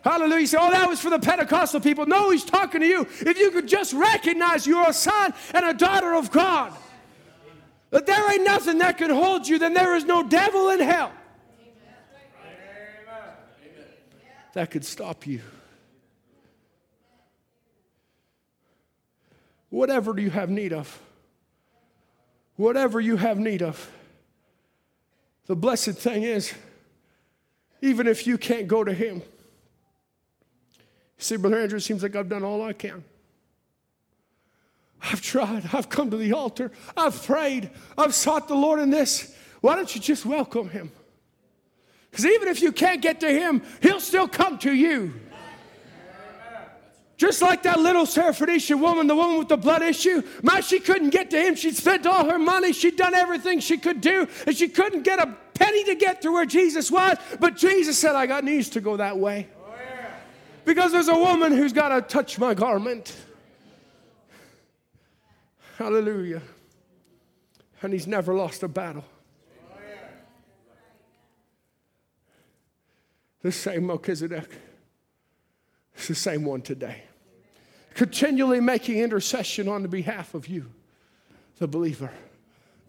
[0.05, 0.41] Hallelujah.
[0.41, 2.07] You say, oh, that was for the Pentecostal people.
[2.07, 3.03] No, he's talking to you.
[3.21, 6.73] If you could just recognize you're a son and a daughter of God,
[7.91, 11.13] that there ain't nothing that can hold you, then there is no devil in hell
[14.55, 15.41] that could stop you.
[19.71, 21.01] Whatever do you have need of?
[22.57, 23.91] whatever you have need of.
[25.47, 26.53] The blessed thing is,
[27.81, 29.23] even if you can't go to Him,
[31.23, 33.05] see, Brother Andrew, it seems like I've done all I can.
[35.03, 35.69] I've tried.
[35.73, 36.71] I've come to the altar.
[36.97, 37.71] I've prayed.
[37.99, 39.35] I've sought the Lord in this.
[39.61, 40.93] Why don't you just welcome Him?
[42.11, 45.15] Because even if you can't get to Him, He'll still come to you.
[47.23, 51.11] Just like that little Syrophoenician woman, the woman with the blood issue, man, she couldn't
[51.11, 51.55] get to him.
[51.55, 52.73] She'd spent all her money.
[52.73, 56.33] She'd done everything she could do, and she couldn't get a penny to get to
[56.33, 57.17] where Jesus was.
[57.39, 59.47] But Jesus said, I got needs to go that way.
[60.65, 63.17] Because there's a woman who's got to touch my garment.
[65.77, 66.43] Hallelujah.
[67.83, 69.05] And he's never lost a battle.
[73.43, 74.49] The same Melchizedek.
[75.97, 77.03] It's the same one today
[77.95, 80.71] continually making intercession on the behalf of you,
[81.59, 82.11] the believer,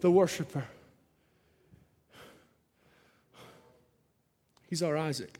[0.00, 0.64] the worshiper.
[4.68, 5.38] He's our Isaac.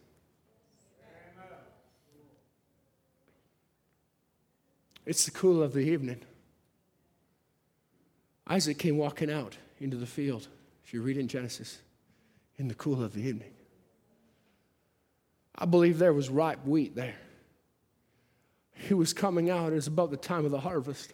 [5.07, 6.21] It's the cool of the evening.
[8.47, 10.49] Isaac came walking out into the field,
[10.85, 11.79] if you read in Genesis,
[12.57, 13.53] in the cool of the evening.
[15.57, 17.15] I believe there was ripe wheat there
[18.75, 19.73] he was coming out.
[19.73, 21.13] It was about the time of the harvest.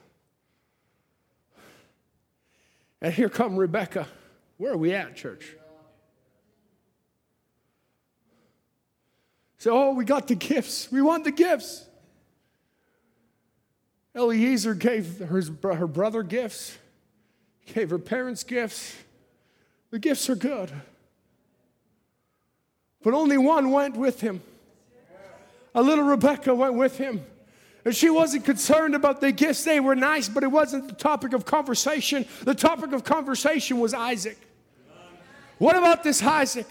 [3.01, 4.07] And here come Rebecca.
[4.57, 5.55] Where are we at, church?
[9.59, 10.91] So, oh, we got the gifts.
[10.91, 11.87] We want the gifts.
[14.15, 16.77] Eliezer gave her, her brother gifts,
[17.73, 18.97] gave her parents gifts.
[19.91, 20.71] The gifts are good.
[23.03, 24.43] But only one went with him.
[25.75, 27.25] A little Rebecca went with him.
[27.85, 29.65] And she wasn't concerned about the gifts.
[29.65, 32.27] They were nice, but it wasn't the topic of conversation.
[32.43, 34.39] The topic of conversation was Isaac.
[35.59, 36.71] What about this Isaac?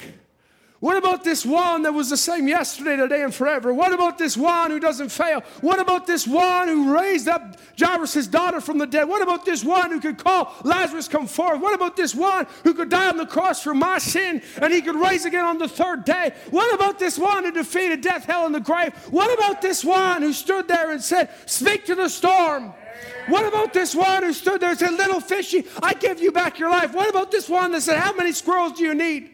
[0.80, 3.74] What about this one that was the same yesterday, today, and forever?
[3.74, 5.42] What about this one who doesn't fail?
[5.60, 9.10] What about this one who raised up Jairus' daughter from the dead?
[9.10, 11.60] What about this one who could call Lazarus come forth?
[11.60, 14.82] What about this one who could die on the cross for my sin and he
[14.82, 16.32] could rise again on the third day?
[16.50, 18.94] What about this one who defeated death, hell, and the grave?
[19.12, 22.74] What about this one who stood there and said, Speak to the storm?
[23.28, 26.58] What about this one who stood there and said, Little fishy, I give you back
[26.58, 26.94] your life?
[26.94, 29.32] What about this one that said, How many squirrels do you need?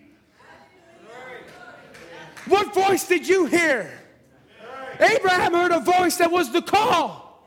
[2.47, 3.91] What voice did you hear?
[4.99, 7.43] Abraham heard a voice that was the call.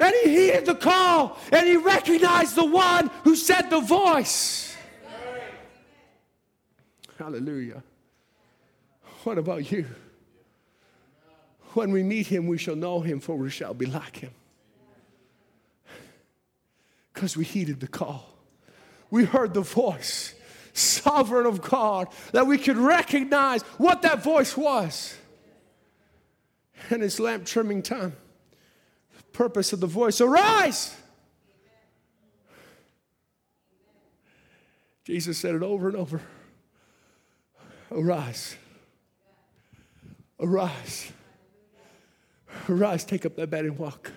[0.00, 4.76] And he heeded the call and he recognized the one who said the voice.
[7.18, 7.82] Hallelujah.
[9.24, 9.86] What about you?
[11.72, 14.30] When we meet him, we shall know him, for we shall be like him.
[17.12, 18.24] Because we heeded the call,
[19.10, 20.35] we heard the voice
[20.76, 25.16] sovereign of God, that we could recognize what that voice was.
[26.90, 28.14] And it's lamp trimming time.
[29.16, 30.94] The purpose of the voice arise!
[35.04, 36.20] Jesus said it over and over
[37.92, 38.56] arise.
[40.40, 41.12] Arise.
[42.68, 44.10] Arise, take up that bed and walk.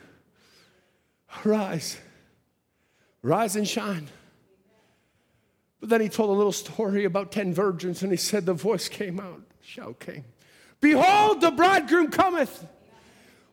[1.45, 1.97] Arise.
[3.21, 4.07] Rise and shine.
[5.79, 8.89] But then he told a little story about 10 virgins, and he said, The voice
[8.89, 10.25] came out, shout came.
[10.81, 12.65] Behold, the bridegroom cometh.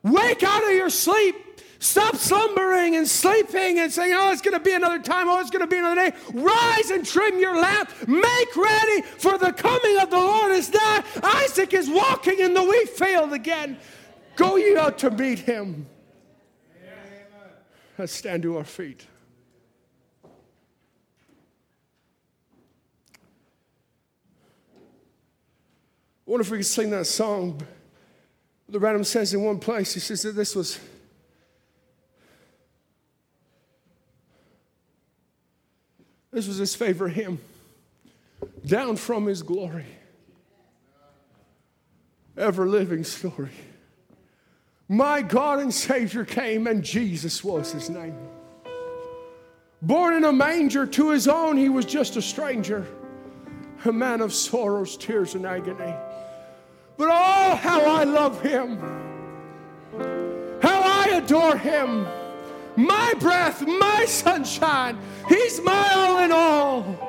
[0.03, 1.35] Wake out of your sleep.
[1.79, 5.29] Stop slumbering and sleeping and saying, oh, it's going to be another time.
[5.29, 6.17] Oh, it's going to be another day.
[6.33, 7.91] Rise and trim your lamp.
[8.09, 11.03] Make ready for the coming of the Lord is nigh.
[11.23, 13.77] Isaac is walking in the wheat field again.
[14.37, 15.87] Go ye out to meet him.
[17.99, 19.07] Let's stand to our feet.
[26.27, 27.61] I wonder if we could sing that song.
[28.69, 30.81] The Branham says in one place, he says that this was
[36.37, 37.39] This was his favorite hymn.
[38.67, 39.87] Down from his glory.
[42.37, 43.53] Ever living story.
[44.87, 48.15] My God and Savior came, and Jesus was his name.
[49.81, 52.87] Born in a manger to his own, he was just a stranger,
[53.87, 55.95] a man of sorrows, tears, and agony.
[56.97, 58.79] But oh, how I love him!
[60.63, 62.07] How I adore him!
[62.77, 64.99] my breath, my sunshine.
[65.29, 67.03] He's my all in all.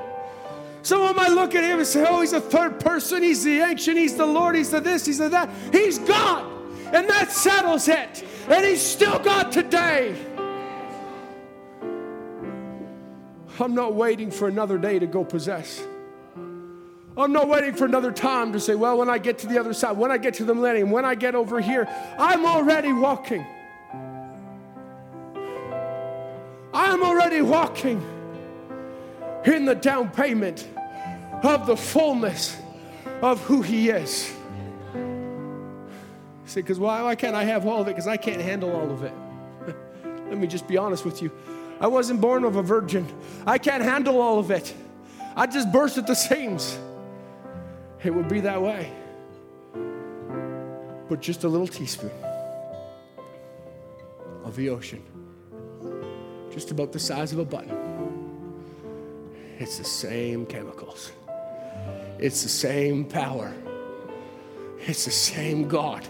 [0.81, 3.22] Someone might look at him and say, Oh, he's a third person.
[3.22, 3.97] He's the ancient.
[3.97, 4.55] He's the Lord.
[4.55, 5.05] He's the this.
[5.05, 5.49] He's the that.
[5.72, 6.49] He's God.
[6.93, 8.23] And that settles it.
[8.47, 10.15] And he's still God today.
[13.59, 15.84] I'm not waiting for another day to go possess.
[17.18, 19.73] I'm not waiting for another time to say, well, when I get to the other
[19.73, 21.88] side, when I get to the millennium, when I get over here,
[22.19, 23.45] I'm already walking.
[26.73, 28.02] I'm already walking
[29.45, 30.68] in the down payment
[31.41, 32.56] of the fullness
[33.23, 34.31] of who He is.
[36.45, 37.91] See, because why, why can't I have all of it?
[37.91, 39.14] Because I can't handle all of it.
[40.30, 41.31] Let me just be honest with you.
[41.81, 43.07] I wasn't born of a virgin.
[43.45, 44.73] I can't handle all of it.
[45.35, 46.77] I just burst at the seams.
[48.08, 48.90] It would be that way.
[51.10, 52.10] But just a little teaspoon
[54.46, 55.04] of the ocean
[56.54, 57.70] just about the size of a button.
[59.60, 61.12] It's the same chemicals,
[62.18, 63.54] it's the same power,
[64.80, 66.08] it's the same God.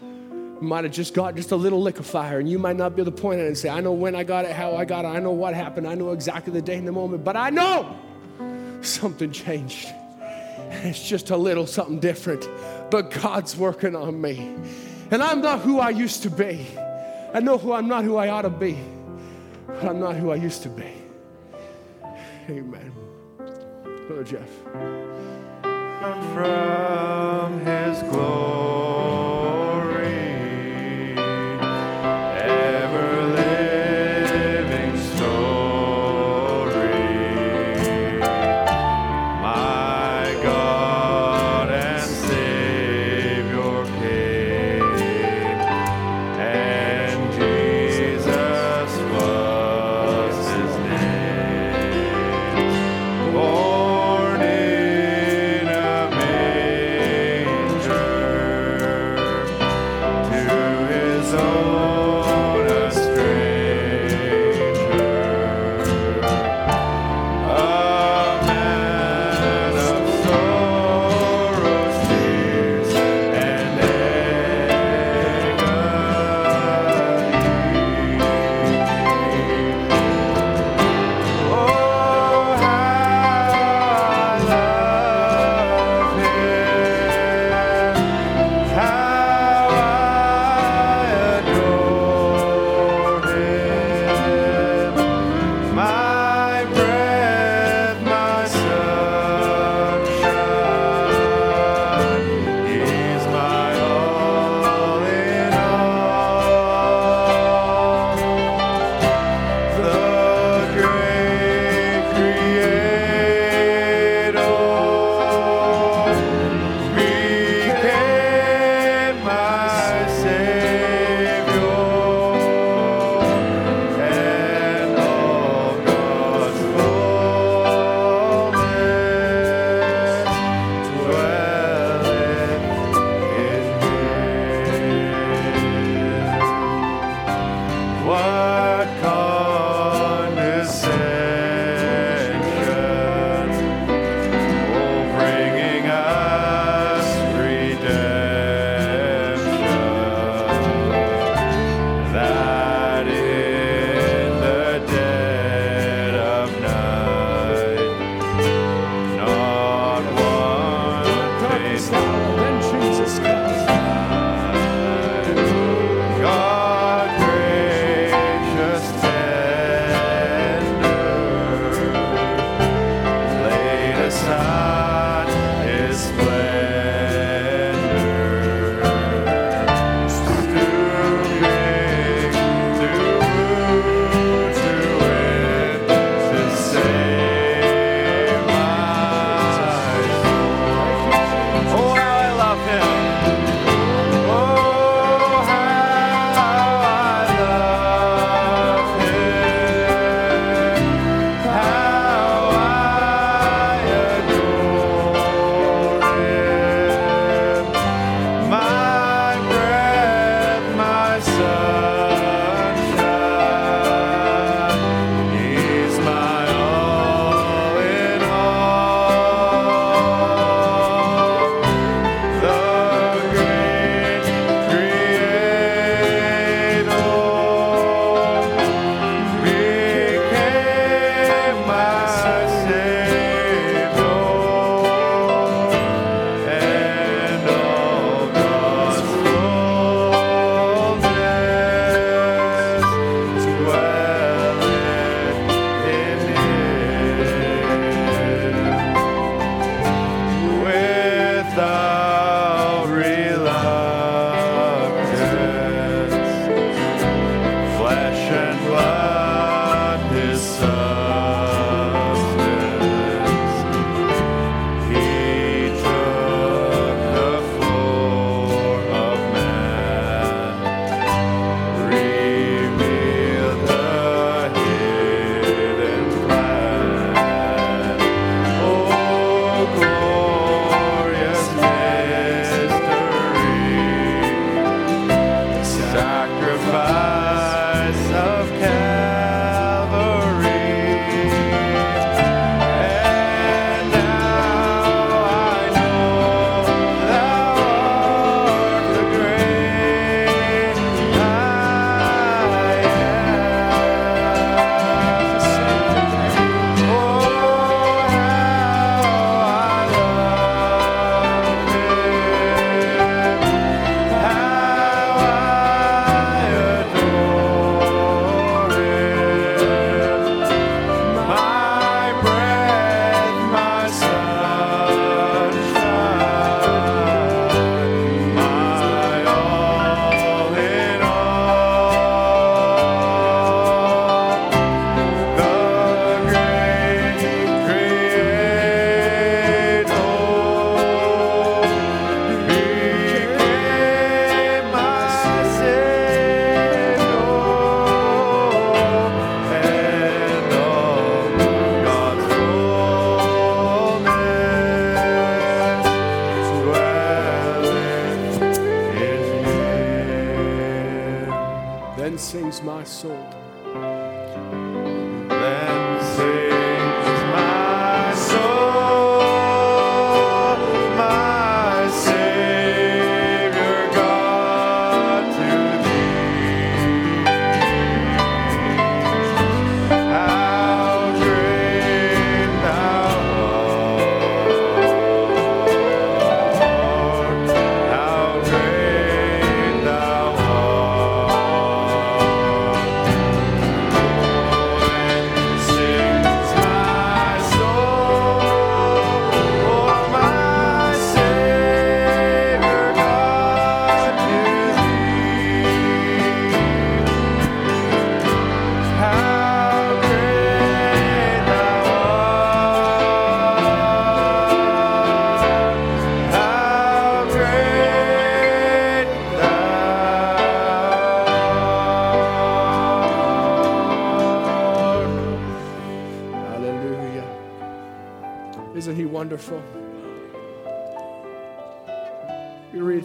[0.00, 3.12] You might have just got just a little liquefier, and you might not be able
[3.12, 5.04] to point at it and say, I know when I got it, how I got
[5.04, 7.50] it, I know what happened, I know exactly the day and the moment, but I
[7.50, 7.94] know
[8.80, 9.92] something changed.
[10.70, 12.48] It's just a little something different,
[12.90, 14.54] but God's working on me.
[15.10, 16.66] And I'm not who I used to be.
[17.34, 18.78] I know who I'm not who I ought to be.
[19.66, 20.92] But I'm not who I used to be.
[22.48, 22.92] Amen.
[24.06, 24.48] Brother Jeff.
[26.34, 29.09] From his glory.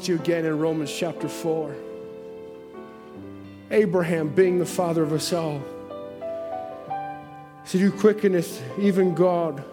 [0.06, 1.76] To you again in Romans chapter 4.
[3.72, 5.62] Abraham, being the father of us all,
[7.64, 9.64] said, You quickeneth even God.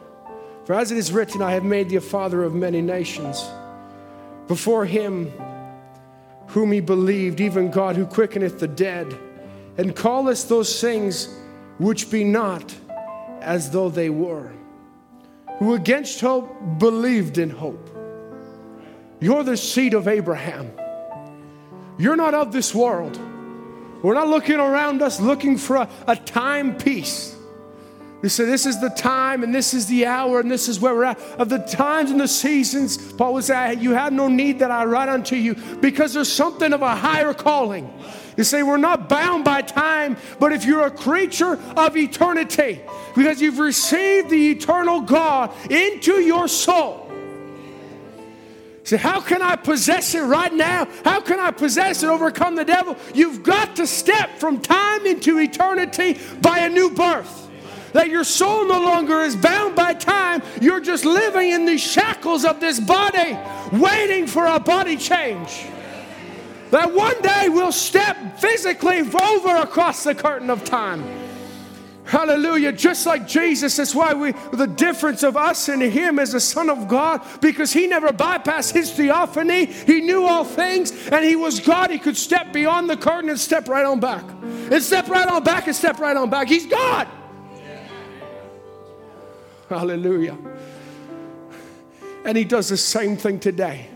[0.64, 3.44] For as it is written, I have made thee a father of many nations.
[4.48, 5.30] Before him
[6.48, 9.14] whom he believed, even God who quickeneth the dead,
[9.76, 11.28] and calleth those things
[11.78, 12.74] which be not
[13.42, 14.50] as though they were,
[15.58, 17.90] who against hope believed in hope.
[19.22, 20.72] You're the seed of Abraham.
[21.96, 23.16] You're not of this world.
[24.02, 27.36] We're not looking around us looking for a, a timepiece.
[28.20, 30.92] We say, This is the time, and this is the hour, and this is where
[30.92, 31.20] we're at.
[31.38, 34.86] Of the times and the seasons, Paul would say, You have no need that I
[34.86, 37.96] write unto you because there's something of a higher calling.
[38.36, 42.80] You say, We're not bound by time, but if you're a creature of eternity,
[43.14, 47.11] because you've received the eternal God into your soul,
[48.84, 50.88] Say, how can I possess it right now?
[51.04, 52.96] How can I possess it, overcome the devil?
[53.14, 57.48] You've got to step from time into eternity by a new birth.
[57.92, 60.42] That your soul no longer is bound by time.
[60.60, 63.38] You're just living in the shackles of this body,
[63.72, 65.66] waiting for a body change.
[66.70, 71.21] That one day we'll step physically over across the curtain of time.
[72.04, 72.72] Hallelujah.
[72.72, 76.68] Just like Jesus, that's why we, the difference of us and him as a son
[76.68, 79.66] of God, because he never bypassed his theophany.
[79.66, 81.90] He knew all things and he was God.
[81.90, 84.24] He could step beyond the curtain and step right on back.
[84.42, 86.48] And step right on back and step right on back.
[86.48, 87.06] He's God.
[89.68, 90.36] Hallelujah.
[92.24, 93.88] And he does the same thing today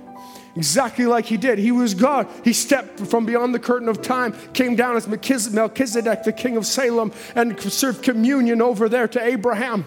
[0.57, 1.59] exactly like he did.
[1.59, 2.29] He was God.
[2.43, 6.67] He stepped from beyond the curtain of time, came down as Melchizedek, the king of
[6.67, 9.87] Salem, and served communion over there to Abraham.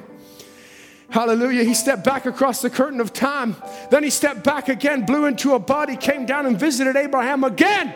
[1.09, 1.63] Hallelujah.
[1.63, 3.55] He stepped back across the curtain of time.
[3.89, 7.93] Then he stepped back again, blew into a body, came down and visited Abraham again.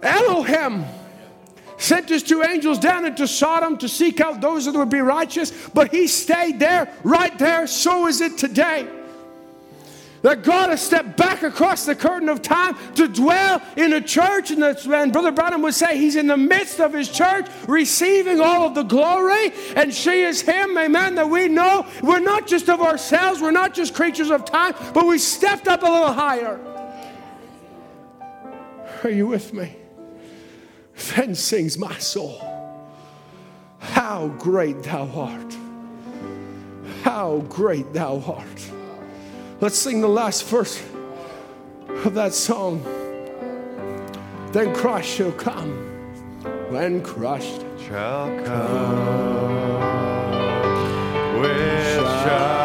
[0.00, 0.84] Elohim
[1.78, 5.52] sent his two angels down into Sodom to seek out those that would be righteous,
[5.74, 7.66] but he stayed there, right there.
[7.66, 8.86] So is it today.
[10.22, 14.52] That God has stepped back across the curtain of time to dwell in a church.
[14.52, 18.66] And, and Brother Branham would say he's in the midst of his church, receiving all
[18.66, 19.52] of the glory.
[19.74, 23.74] And she is him, amen, that we know we're not just of ourselves, we're not
[23.74, 26.60] just creatures of time, but we stepped up a little higher.
[29.02, 29.76] Are you with me?
[31.16, 32.40] Then sings my soul,
[33.80, 35.56] How great thou art!
[37.02, 38.81] How great thou art!
[39.62, 40.82] Let's sing the last verse
[42.04, 42.82] of that song.
[44.50, 45.70] Then Christ shall come
[46.72, 48.98] when Christ shall come
[51.40, 51.94] with
[52.24, 52.61] shouts